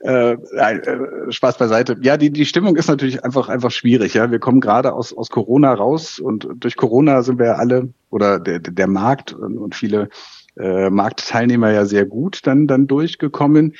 [0.00, 1.98] Äh, äh, Spaß beiseite.
[2.00, 4.14] Ja, die, die Stimmung ist natürlich einfach, einfach schwierig.
[4.14, 8.40] Ja, Wir kommen gerade aus, aus Corona raus und durch Corona sind wir alle oder
[8.40, 10.08] der, der Markt und viele
[10.56, 13.74] äh, Marktteilnehmer ja sehr gut dann, dann durchgekommen.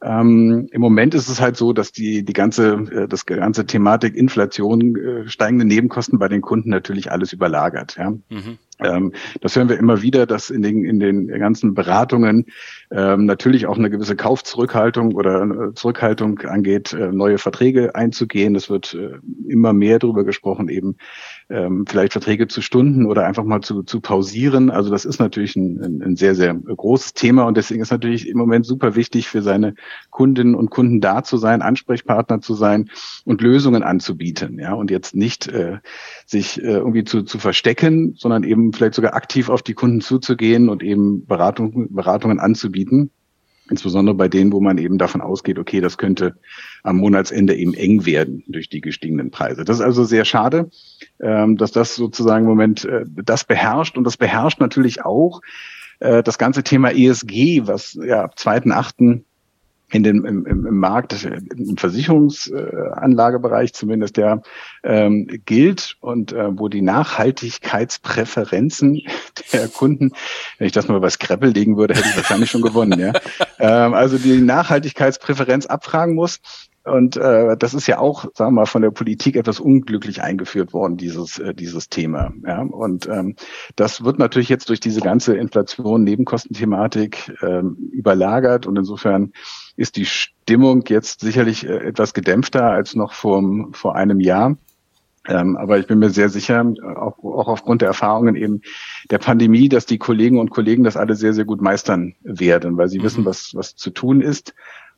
[0.00, 4.14] Ähm, Im Moment ist es halt so, dass die, die ganze, äh, das ganze Thematik
[4.14, 7.96] Inflation, äh, steigende Nebenkosten bei den Kunden natürlich alles überlagert.
[7.98, 8.10] Ja.
[8.10, 8.58] Mhm.
[8.78, 12.46] Ähm, das hören wir immer wieder, dass in den, in den ganzen Beratungen
[12.90, 18.54] ähm, natürlich auch eine gewisse Kaufzurückhaltung oder äh, Zurückhaltung angeht, äh, neue Verträge einzugehen.
[18.56, 20.96] Es wird äh, immer mehr darüber gesprochen, eben
[21.50, 24.70] ähm, vielleicht Verträge zu Stunden oder einfach mal zu, zu pausieren.
[24.70, 28.38] Also das ist natürlich ein, ein, sehr, sehr großes Thema und deswegen ist natürlich im
[28.38, 29.74] Moment super wichtig für seine
[30.10, 32.90] Kundinnen und Kunden da zu sein, Ansprechpartner zu sein
[33.24, 34.58] und Lösungen anzubieten.
[34.58, 35.78] Ja, und jetzt nicht äh,
[36.24, 40.68] sich äh, irgendwie zu, zu verstecken, sondern eben vielleicht sogar aktiv auf die Kunden zuzugehen
[40.68, 42.77] und eben Beratung, Beratungen anzubieten.
[43.70, 46.36] Insbesondere bei denen, wo man eben davon ausgeht, okay, das könnte
[46.82, 49.64] am Monatsende eben eng werden durch die gestiegenen Preise.
[49.64, 50.70] Das ist also sehr schade,
[51.20, 53.98] ähm, dass das sozusagen im Moment äh, das beherrscht.
[53.98, 55.42] Und das beherrscht natürlich auch
[56.00, 59.22] äh, das ganze Thema ESG, was ja ab 2.8
[59.90, 64.42] in den, im, im Markt, im Versicherungsanlagebereich zumindest, der
[64.84, 69.02] ähm, gilt und äh, wo die Nachhaltigkeitspräferenzen
[69.52, 70.12] der Kunden,
[70.58, 72.98] wenn ich das mal bei Scrabble legen würde, hätte ich wahrscheinlich schon gewonnen.
[73.00, 73.12] Ja?
[73.60, 76.38] Ähm, also die Nachhaltigkeitspräferenz abfragen muss.
[76.84, 80.72] Und äh, das ist ja auch, sagen wir mal, von der Politik etwas unglücklich eingeführt
[80.72, 82.32] worden, dieses, äh, dieses Thema.
[82.46, 82.62] Ja?
[82.62, 83.36] Und ähm,
[83.76, 88.66] das wird natürlich jetzt durch diese ganze Inflation, Nebenkostenthematik ähm, überlagert.
[88.66, 89.32] Und insofern
[89.78, 94.56] ist die Stimmung jetzt sicherlich äh, etwas gedämpfter als noch vor, vor einem Jahr.
[95.28, 96.64] Ähm, aber ich bin mir sehr sicher,
[96.96, 98.62] auch, auch aufgrund der Erfahrungen eben
[99.10, 102.88] der Pandemie, dass die Kollegen und Kollegen das alle sehr, sehr gut meistern werden, weil
[102.88, 103.02] sie mhm.
[103.04, 104.52] wissen, was, was zu tun ist.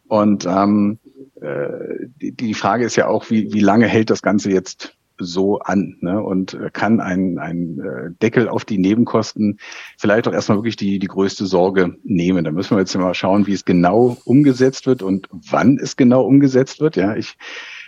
[0.08, 0.98] Und ähm,
[1.40, 5.58] äh, die, die Frage ist ja auch, wie, wie lange hält das Ganze jetzt so
[5.60, 6.22] an ne?
[6.22, 9.58] und äh, kann ein, ein äh, Deckel auf die Nebenkosten
[9.98, 12.44] vielleicht auch erstmal wirklich die, die größte Sorge nehmen.
[12.44, 16.22] Da müssen wir jetzt mal schauen, wie es genau umgesetzt wird und wann es genau
[16.24, 16.96] umgesetzt wird.
[16.96, 17.36] Ja, ich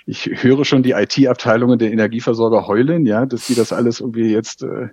[0.06, 4.62] ich höre schon die IT-Abteilungen der Energieversorger heulen, ja, dass die das alles irgendwie jetzt
[4.62, 4.88] äh,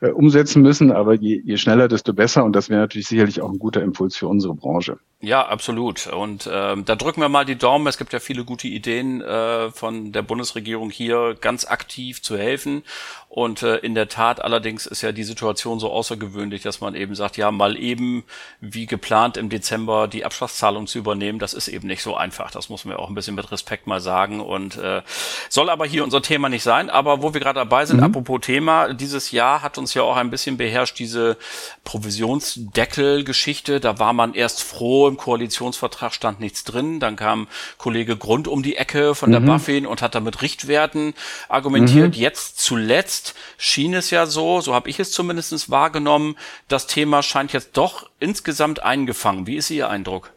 [0.00, 0.92] äh, umsetzen müssen.
[0.92, 2.44] Aber je, je schneller, desto besser.
[2.44, 4.98] Und das wäre natürlich sicherlich auch ein guter Impuls für unsere Branche.
[5.20, 6.06] Ja, absolut.
[6.06, 7.86] Und ähm, da drücken wir mal die Daumen.
[7.86, 12.82] Es gibt ja viele gute Ideen äh, von der Bundesregierung hier ganz aktiv zu helfen.
[13.28, 17.14] Und äh, in der Tat allerdings ist ja die Situation so außergewöhnlich, dass man eben
[17.14, 18.24] sagt, ja, mal eben
[18.60, 22.50] wie geplant im Dezember die Abschlagszahlung zu übernehmen, das ist eben nicht so einfach.
[22.50, 24.40] Das muss man auch ein bisschen mit Respekt mal sagen.
[24.46, 25.02] Und äh,
[25.48, 26.88] soll aber hier unser Thema nicht sein.
[26.88, 28.04] Aber wo wir gerade dabei sind, mhm.
[28.04, 31.36] apropos Thema, dieses Jahr hat uns ja auch ein bisschen beherrscht diese
[31.84, 33.80] Provisionsdeckel-Geschichte.
[33.80, 37.00] Da war man erst froh, im Koalitionsvertrag stand nichts drin.
[37.00, 39.46] Dann kam Kollege Grund um die Ecke von der mhm.
[39.46, 41.14] Buffin und hat damit Richtwerten
[41.48, 42.14] argumentiert.
[42.14, 42.20] Mhm.
[42.20, 46.36] Jetzt zuletzt schien es ja so, so habe ich es zumindest wahrgenommen,
[46.68, 49.46] das Thema scheint jetzt doch insgesamt eingefangen.
[49.46, 50.35] Wie ist Ihr Eindruck?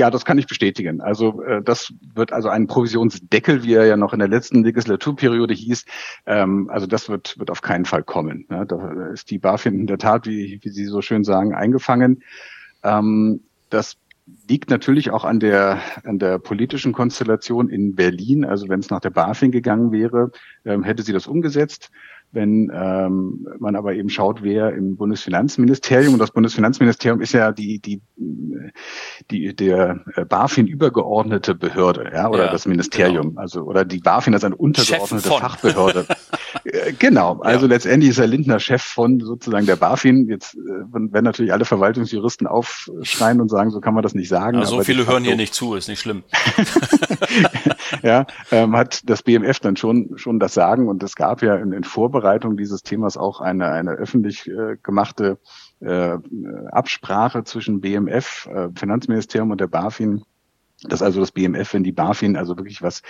[0.00, 1.02] Ja, das kann ich bestätigen.
[1.02, 5.52] Also äh, das wird also ein Provisionsdeckel, wie er ja noch in der letzten Legislaturperiode
[5.52, 5.84] hieß.
[6.24, 8.46] Ähm, also das wird wird auf keinen Fall kommen.
[8.48, 8.64] Ne?
[8.64, 12.22] Da ist die BaFin in der Tat, wie, wie Sie so schön sagen, eingefangen.
[12.82, 13.98] Ähm, das
[14.48, 18.46] liegt natürlich auch an der, an der politischen Konstellation in Berlin.
[18.46, 20.30] Also wenn es nach der BaFin gegangen wäre,
[20.64, 21.90] ähm, hätte sie das umgesetzt.
[22.32, 27.80] Wenn ähm, man aber eben schaut, wer im Bundesfinanzministerium, und das Bundesfinanzministerium ist ja die,
[27.80, 28.00] die,
[29.30, 33.40] die der BaFin übergeordnete Behörde, ja, oder ja, das Ministerium, genau.
[33.40, 36.06] also oder die BaFin als eine untergeordnete Fachbehörde.
[36.64, 37.72] Äh, genau, also ja.
[37.72, 40.28] letztendlich ist Herr Lindner Chef von sozusagen der BaFin.
[40.28, 40.58] Jetzt äh,
[40.92, 44.58] werden natürlich alle Verwaltungsjuristen aufschreien und sagen, so kann man das nicht sagen.
[44.58, 46.24] Ja, so viele hören hier nicht zu, ist nicht schlimm.
[48.02, 51.72] ja, ähm, hat das BMF dann schon schon das Sagen und es gab ja in,
[51.72, 55.38] in Vorbereitung Vorbereitung dieses Themas auch eine, eine öffentlich äh, gemachte
[55.80, 56.18] äh,
[56.70, 60.22] Absprache zwischen BMF, äh, Finanzministerium und der BaFin,
[60.88, 63.02] dass also das BMF, wenn die BaFin also wirklich was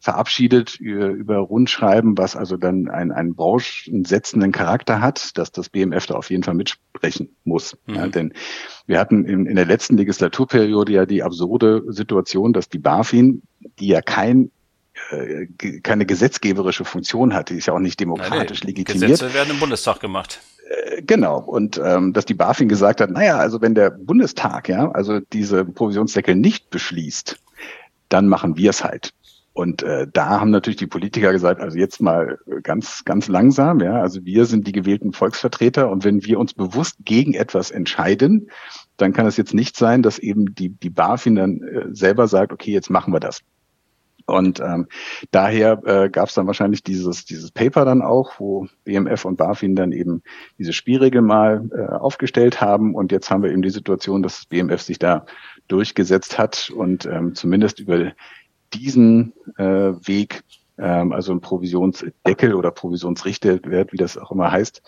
[0.00, 6.06] verabschiedet über, über Rundschreiben, was also dann einen, einen branchensetzenden Charakter hat, dass das BMF
[6.06, 7.76] da auf jeden Fall mitsprechen muss.
[7.86, 7.94] Mhm.
[7.94, 8.32] Ja, denn
[8.86, 13.42] wir hatten in, in der letzten Legislaturperiode ja die absurde Situation, dass die BaFin,
[13.78, 14.61] die ja kein äh,
[15.82, 17.50] keine gesetzgeberische Funktion hat.
[17.50, 19.10] Die ist ja auch nicht demokratisch Nein, legitimiert.
[19.10, 20.40] Gesetze werden im Bundestag gemacht.
[20.68, 21.38] Äh, genau.
[21.38, 25.64] Und ähm, dass die BaFin gesagt hat, naja, also wenn der Bundestag ja also diese
[25.64, 27.38] Provisionsdeckel nicht beschließt,
[28.08, 29.12] dann machen wir es halt.
[29.54, 34.00] Und äh, da haben natürlich die Politiker gesagt, also jetzt mal ganz, ganz langsam, ja,
[34.00, 38.48] also wir sind die gewählten Volksvertreter und wenn wir uns bewusst gegen etwas entscheiden,
[38.96, 42.52] dann kann es jetzt nicht sein, dass eben die, die BaFin dann äh, selber sagt,
[42.52, 43.40] okay, jetzt machen wir das.
[44.26, 44.86] Und ähm,
[45.30, 49.76] daher äh, gab es dann wahrscheinlich dieses, dieses Paper dann auch, wo BMF und BaFin
[49.76, 50.22] dann eben
[50.58, 52.94] diese Spielregel mal äh, aufgestellt haben.
[52.94, 55.26] Und jetzt haben wir eben die Situation, dass das BMF sich da
[55.68, 58.12] durchgesetzt hat und ähm, zumindest über
[58.74, 60.42] diesen äh, Weg,
[60.78, 64.82] ähm, also ein Provisionsdeckel oder Provisionsrichtwert, wie das auch immer heißt,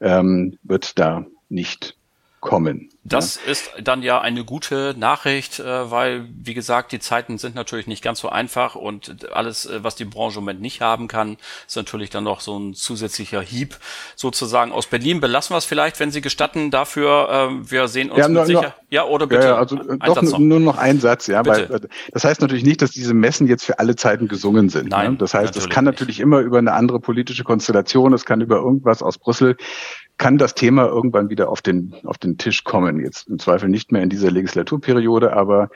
[0.00, 1.96] ähm, wird da nicht
[2.44, 2.90] kommen.
[3.04, 3.52] Das ja.
[3.52, 8.02] ist dann ja eine gute Nachricht, äh, weil, wie gesagt, die Zeiten sind natürlich nicht
[8.02, 11.36] ganz so einfach und alles, äh, was die Branche im Moment nicht haben kann,
[11.66, 13.76] ist natürlich dann noch so ein zusätzlicher Hieb
[14.14, 15.20] sozusagen aus Berlin.
[15.20, 18.74] Belassen wir es vielleicht, wenn Sie gestatten, dafür, äh, wir sehen uns ja, mit sicher.
[18.90, 19.48] ja, oder bitte.
[19.48, 20.38] Ja, also doch noch.
[20.38, 21.70] nur noch ein Satz, ja, bitte.
[21.70, 21.80] weil
[22.12, 24.84] das heißt natürlich nicht, dass diese Messen jetzt für alle Zeiten gesungen sind.
[24.84, 24.90] Ne?
[24.90, 25.18] Nein, ne?
[25.18, 25.94] Das heißt, es kann nicht.
[25.94, 29.56] natürlich immer über eine andere politische Konstellation, es kann über irgendwas aus Brüssel
[30.16, 33.00] kann das Thema irgendwann wieder auf den, auf den Tisch kommen.
[33.00, 35.70] Jetzt im Zweifel nicht mehr in dieser Legislaturperiode, aber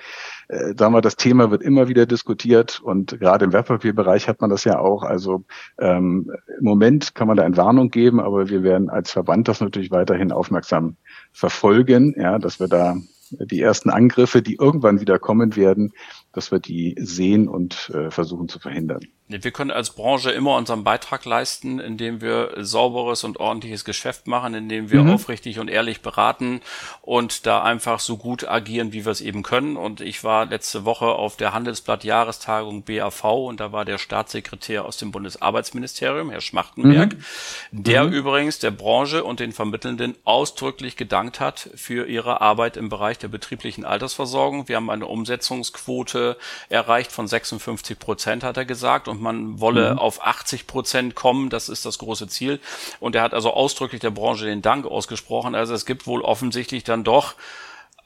[0.49, 4.51] äh, sagen wir, das Thema wird immer wieder diskutiert und gerade im Wertpapierbereich hat man
[4.51, 5.03] das ja auch.
[5.03, 5.45] Also
[5.78, 9.91] ähm, im Moment kann man da Entwarnung geben, aber wir werden als Verband das natürlich
[9.91, 10.97] weiterhin aufmerksam
[11.32, 12.97] verfolgen, ja, dass wir da
[13.30, 15.93] die ersten Angriffe, die irgendwann wieder kommen werden,
[16.32, 19.01] dass wir die sehen und äh, versuchen zu verhindern.
[19.28, 24.54] Wir können als Branche immer unseren Beitrag leisten, indem wir sauberes und ordentliches Geschäft machen,
[24.54, 25.10] indem wir mhm.
[25.10, 26.60] aufrichtig und ehrlich beraten
[27.02, 29.76] und da einfach so gut agieren, wie wir es eben können.
[29.76, 34.84] Und ich war letzte Woche auf der Handelsblatt Jahrestagung BAV und da war der Staatssekretär
[34.84, 37.82] aus dem Bundesarbeitsministerium, Herr Schmachtenberg, mhm.
[37.82, 38.12] der mhm.
[38.12, 43.28] übrigens der Branche und den Vermittelnden ausdrücklich gedankt hat für ihre Arbeit im Bereich der
[43.28, 44.68] betrieblichen Altersversorgung.
[44.68, 46.36] Wir haben eine Umsetzungsquote Quote
[46.68, 49.08] erreicht von 56 Prozent, hat er gesagt.
[49.08, 49.98] Und man wolle mhm.
[49.98, 51.50] auf 80 Prozent kommen.
[51.50, 52.60] Das ist das große Ziel.
[53.00, 55.54] Und er hat also ausdrücklich der Branche den Dank ausgesprochen.
[55.54, 57.34] Also es gibt wohl offensichtlich dann doch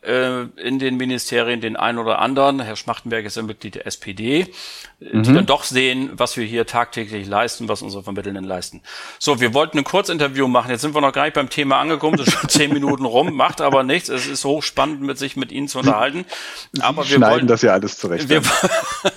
[0.03, 4.49] äh, in den Ministerien den einen oder anderen, Herr Schmachtenberg ist ja Mitglied der SPD,
[4.99, 5.23] mhm.
[5.23, 8.81] die dann doch sehen, was wir hier tagtäglich leisten, was unsere Vermittelnden leisten.
[9.21, 10.71] So, wir wollten ein Kurzinterview machen.
[10.71, 12.17] Jetzt sind wir noch gar nicht beim Thema angekommen.
[12.17, 14.09] Das ist schon zehn Minuten rum, macht aber nichts.
[14.09, 16.25] Es ist hochspannend, mit sich mit Ihnen zu unterhalten.
[16.81, 18.29] Aber wir schneiden wollen, das ja alles zurecht.
[18.29, 18.43] Wir,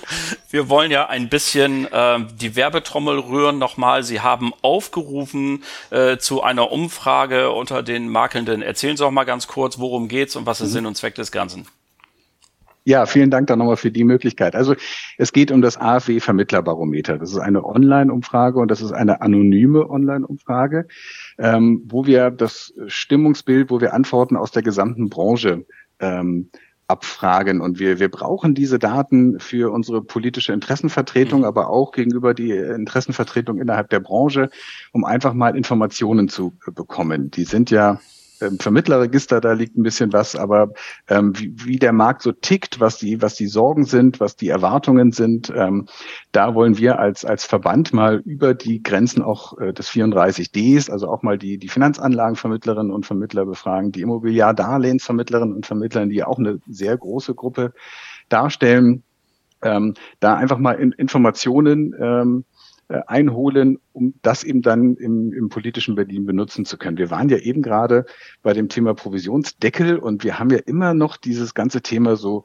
[0.50, 4.02] wir wollen ja ein bisschen äh, die Werbetrommel rühren nochmal.
[4.02, 8.62] Sie haben aufgerufen äh, zu einer Umfrage unter den Makelnden.
[8.62, 10.72] Erzählen Sie doch mal ganz kurz, worum geht's und was ist mhm.
[10.72, 11.66] Sinn und Zweck des Ganzen.
[12.86, 14.54] Ja, vielen Dank dann nochmal für die Möglichkeit.
[14.54, 14.76] Also
[15.18, 17.18] es geht um das AfW Vermittlerbarometer.
[17.18, 20.86] Das ist eine Online-Umfrage und das ist eine anonyme Online-Umfrage,
[21.36, 25.66] ähm, wo wir das Stimmungsbild, wo wir Antworten aus der gesamten Branche
[25.98, 26.50] ähm,
[26.88, 27.60] abfragen.
[27.60, 31.46] Und wir, wir brauchen diese Daten für unsere politische Interessenvertretung, mhm.
[31.46, 34.50] aber auch gegenüber die Interessenvertretung innerhalb der Branche,
[34.92, 37.30] um einfach mal Informationen zu bekommen.
[37.30, 38.00] Die sind ja
[38.40, 40.70] ähm, Vermittlerregister, da liegt ein bisschen was, aber
[41.08, 44.48] ähm, wie, wie der Markt so tickt, was die, was die Sorgen sind, was die
[44.48, 45.86] Erwartungen sind, ähm,
[46.32, 51.08] da wollen wir als, als Verband mal über die Grenzen auch äh, des 34Ds, also
[51.08, 56.60] auch mal die, die Finanzanlagenvermittlerinnen und Vermittler befragen, die Immobiliardarlehensvermittlerinnen und Vermittlern, die auch eine
[56.68, 57.72] sehr große Gruppe
[58.28, 59.02] darstellen,
[59.62, 62.44] ähm, da einfach mal in, Informationen ähm,
[62.88, 66.98] äh, einholen, um das eben dann im, im politischen Berlin benutzen zu können.
[66.98, 68.06] Wir waren ja eben gerade
[68.42, 72.44] bei dem Thema Provisionsdeckel und wir haben ja immer noch dieses ganze Thema so,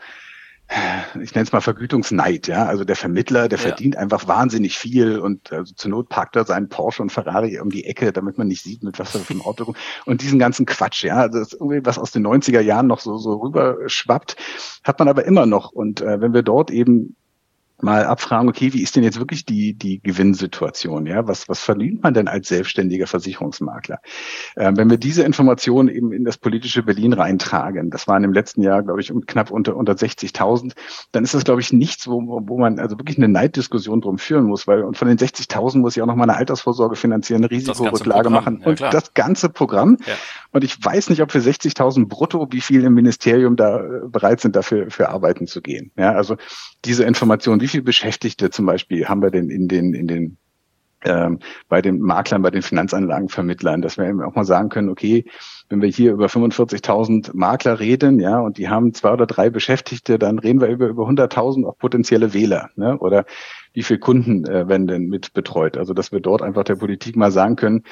[0.71, 2.65] äh, ich nenne es mal Vergütungsneid, ja.
[2.65, 3.67] Also der Vermittler, der ja.
[3.67, 7.69] verdient einfach wahnsinnig viel und also zur Not parkt er seinen Porsche und Ferrari um
[7.69, 9.77] die Ecke, damit man nicht sieht, mit was er für ein Auto kommt.
[10.05, 11.27] Und diesen ganzen Quatsch, ja.
[11.27, 14.37] Das ist irgendwie was aus den 90er Jahren noch so, so rüber schwappt,
[14.83, 15.71] hat man aber immer noch.
[15.71, 17.15] Und äh, wenn wir dort eben
[17.83, 21.05] mal abfragen, okay, wie ist denn jetzt wirklich die, die Gewinnsituation?
[21.05, 23.99] Ja, was, was verdient man denn als selbstständiger Versicherungsmakler?
[24.55, 28.61] Äh, wenn wir diese Informationen eben in das politische Berlin reintragen, das waren im letzten
[28.61, 30.73] Jahr, glaube ich, knapp unter, unter 60.000,
[31.11, 34.45] dann ist das, glaube ich, nichts, wo, wo man also wirklich eine Neiddiskussion drum führen
[34.45, 37.51] muss, weil und von den 60.000 muss ich auch noch mal eine Altersvorsorge finanzieren, eine
[37.51, 39.97] Risikorücklage machen und ja, das ganze Programm.
[40.05, 40.13] Ja.
[40.51, 44.41] Und ich weiß nicht, ob für 60.000 brutto, wie viel im Ministerium da äh, bereit
[44.41, 45.91] sind, dafür für arbeiten zu gehen.
[45.97, 46.37] Ja, also
[46.85, 50.37] diese Information, wie viele Beschäftigte zum Beispiel haben wir denn in den, in den
[51.03, 55.25] ähm, bei den Maklern, bei den Finanzanlagenvermittlern, dass wir eben auch mal sagen können, okay,
[55.69, 60.19] wenn wir hier über 45.000 Makler reden, ja, und die haben zwei oder drei Beschäftigte,
[60.19, 62.97] dann reden wir über über 100.000 auch potenzielle Wähler, ne?
[62.99, 63.25] Oder
[63.73, 65.77] wie viele Kunden äh, werden denn mit betreut?
[65.77, 67.83] Also, dass wir dort einfach der Politik mal sagen können,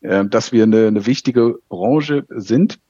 [0.00, 2.80] äh, dass wir eine, eine wichtige Branche sind,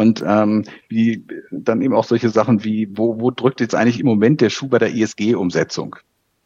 [0.00, 4.06] und ähm, wie dann eben auch solche Sachen wie, wo, wo drückt jetzt eigentlich im
[4.06, 5.96] Moment der Schuh bei der ISG-Umsetzung?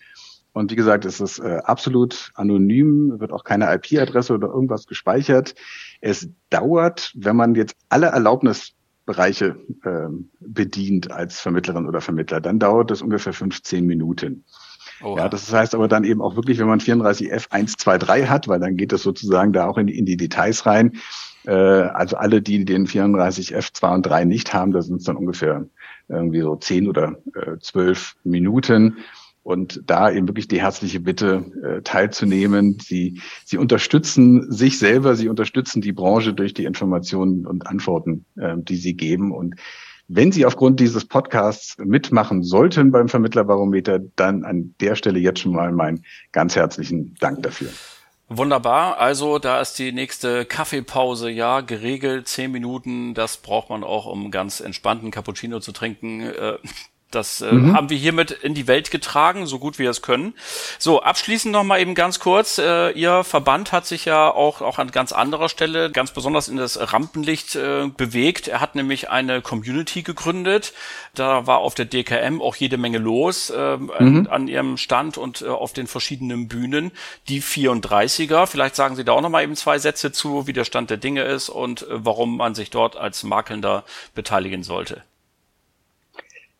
[0.54, 5.56] Und wie gesagt, es ist äh, absolut anonym, wird auch keine IP-Adresse oder irgendwas gespeichert.
[6.02, 10.10] Es dauert, wenn man jetzt alle Erlaubnisbereiche äh,
[10.42, 14.44] bedient als Vermittlerin oder Vermittler, dann dauert es ungefähr 15 Minuten.
[15.02, 15.22] Oha.
[15.22, 18.76] Ja, das heißt aber dann eben auch wirklich, wenn man 34F 123 hat, weil dann
[18.76, 20.98] geht es sozusagen da auch in die, in die Details rein.
[21.46, 25.16] Äh, also alle, die den 34F 2 und 3 nicht haben, da sind es dann
[25.16, 25.66] ungefähr
[26.12, 28.98] irgendwie so 10 oder äh, 12 Minuten.
[29.44, 32.78] Und da eben wirklich die herzliche Bitte äh, teilzunehmen.
[32.80, 38.56] Sie, sie unterstützen sich selber, sie unterstützen die Branche durch die Informationen und Antworten, äh,
[38.58, 39.32] die sie geben.
[39.32, 39.56] Und
[40.14, 45.54] wenn Sie aufgrund dieses Podcasts mitmachen sollten beim Vermittlerbarometer, dann an der Stelle jetzt schon
[45.54, 46.04] mal meinen
[46.34, 47.70] ganz herzlichen Dank dafür.
[48.34, 48.98] Wunderbar.
[48.98, 52.30] Also da ist die nächste Kaffeepause ja geregelt.
[52.30, 53.14] Zehn Minuten.
[53.14, 56.22] Das braucht man auch, um ganz entspannten Cappuccino zu trinken.
[56.22, 56.58] Äh,
[57.12, 57.76] das äh, mhm.
[57.76, 60.34] haben wir hiermit in die Welt getragen, so gut wir es können.
[60.80, 62.58] So, abschließend noch mal eben ganz kurz.
[62.58, 66.58] Äh, Ihr Verband hat sich ja auch, auch an ganz anderer Stelle ganz besonders in
[66.58, 68.48] das Rampenlicht äh, bewegt.
[68.48, 70.74] Er hat nämlich eine Community gegründet.
[71.14, 74.28] Da war auf der DKM auch jede Menge los äh, mhm.
[74.30, 76.92] an, Ihrem Stand und äh, auf den verschiedenen Bühnen.
[77.28, 80.66] Die 34er, vielleicht sagen Sie da auch noch mal eben zwei Sätze zu, wie der
[80.66, 83.84] Stand der Dinge ist und äh, warum man sich dort als Makelnder
[84.16, 85.04] beteiligen sollte.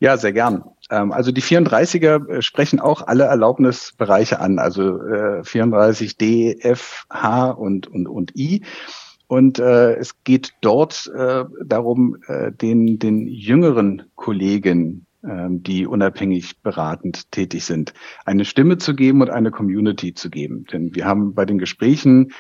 [0.02, 0.64] Ja, sehr gern.
[0.90, 5.00] Ähm, also die 34er äh, sprechen auch alle Erlaubnisbereiche an, also
[5.44, 8.64] 34 D, F, H und, und, und I.
[9.28, 16.64] Und äh, es geht dort äh, darum, äh, den, den jüngeren Kollegen, äh, die unabhängig
[16.64, 17.94] beratend tätig sind,
[18.26, 20.66] eine Stimme zu geben und eine Community zu geben.
[20.74, 22.32] Denn wir haben bei den Gesprächen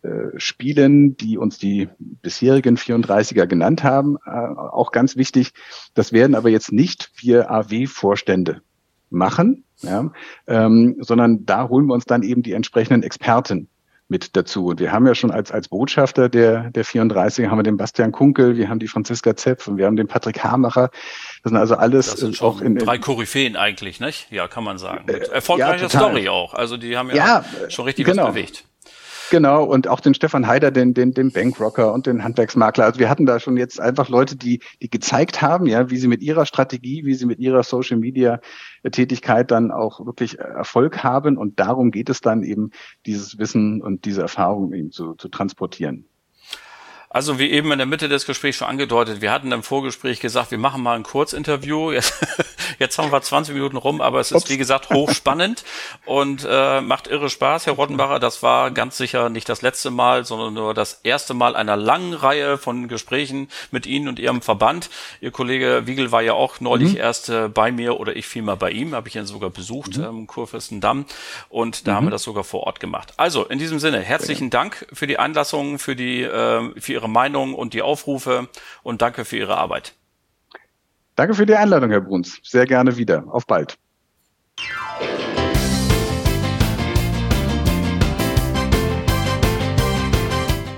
[0.03, 4.17] äh, spielen, die uns die bisherigen 34er genannt haben.
[4.25, 5.53] Äh, auch ganz wichtig,
[5.95, 8.61] das werden aber jetzt nicht wir AW-Vorstände
[9.09, 10.11] machen, ja,
[10.47, 13.69] ähm, sondern da holen wir uns dann eben die entsprechenden Experten
[14.09, 14.67] mit dazu.
[14.67, 18.11] Und wir haben ja schon als, als Botschafter der, der 34 haben wir den Bastian
[18.11, 20.89] Kunkel, wir haben die Franziska Zepf und wir haben den Patrick Hamacher.
[21.43, 24.31] Das sind also alles das sind auch in drei Koryphäen eigentlich, nicht?
[24.31, 25.09] Ja, kann man sagen.
[25.09, 26.53] Äh, erfolgreiche ja, Story auch.
[26.53, 28.27] Also die haben ja, ja schon richtig genau.
[28.27, 28.66] was bewegt.
[29.29, 32.85] Genau, und auch den Stefan Haider, den, den, den Bankrocker und den Handwerksmakler.
[32.85, 36.07] Also wir hatten da schon jetzt einfach Leute, die, die gezeigt haben, ja, wie sie
[36.07, 38.39] mit ihrer Strategie, wie sie mit ihrer Social Media
[38.89, 41.37] Tätigkeit dann auch wirklich Erfolg haben.
[41.37, 42.71] Und darum geht es dann eben,
[43.05, 46.05] dieses Wissen und diese Erfahrung eben zu, zu transportieren.
[47.09, 50.51] Also wie eben in der Mitte des Gesprächs schon angedeutet, wir hatten im Vorgespräch gesagt,
[50.51, 51.91] wir machen mal ein Kurzinterview.
[51.91, 52.13] Jetzt,
[52.79, 54.49] jetzt haben wir 20 Minuten rum, aber es ist Ups.
[54.49, 55.63] wie gesagt hochspannend
[56.05, 58.19] und äh, macht irre Spaß, Herr Rottenbacher.
[58.19, 62.13] Das war ganz sicher nicht das letzte Mal, sondern nur das erste Mal einer langen
[62.13, 64.89] Reihe von Gesprächen mit Ihnen und Ihrem Verband.
[65.21, 66.99] Ihr Kollege Wiegel war ja auch neulich mhm.
[66.99, 70.03] erst äh, bei mir oder ich vielmehr bei ihm, habe ich ihn sogar besucht, mhm.
[70.03, 71.05] ähm, Kurfürstendamm.
[71.49, 71.95] Und da mhm.
[71.95, 73.13] haben wir das sogar vor Ort gemacht.
[73.17, 77.53] Also in diesem Sinne, herzlichen Dank für die Einlassung, für die äh, für Ihre Meinung
[77.53, 78.47] und die Aufrufe
[78.83, 79.93] und danke für Ihre Arbeit.
[81.17, 82.39] Danke für die Einladung, Herr Bruns.
[82.43, 83.23] Sehr gerne wieder.
[83.27, 83.79] Auf bald.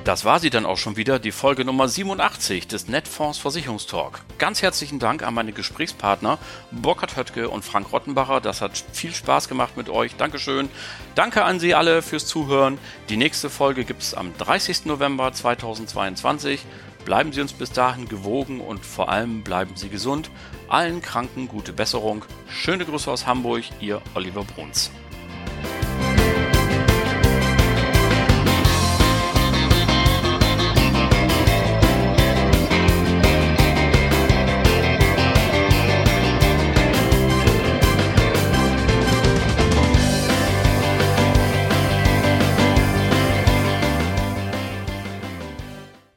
[0.05, 4.21] Das war sie dann auch schon wieder, die Folge Nummer 87 des Netfonds Versicherungstalk.
[4.37, 6.39] Ganz herzlichen Dank an meine Gesprächspartner
[6.71, 8.39] Burkhard Höttke und Frank Rottenbacher.
[8.39, 10.15] Das hat viel Spaß gemacht mit euch.
[10.15, 10.69] Dankeschön.
[11.15, 12.79] Danke an Sie alle fürs Zuhören.
[13.09, 14.85] Die nächste Folge gibt es am 30.
[14.85, 16.65] November 2022.
[17.05, 20.29] Bleiben Sie uns bis dahin gewogen und vor allem bleiben Sie gesund.
[20.67, 22.25] Allen Kranken gute Besserung.
[22.47, 24.91] Schöne Grüße aus Hamburg, Ihr Oliver Bruns.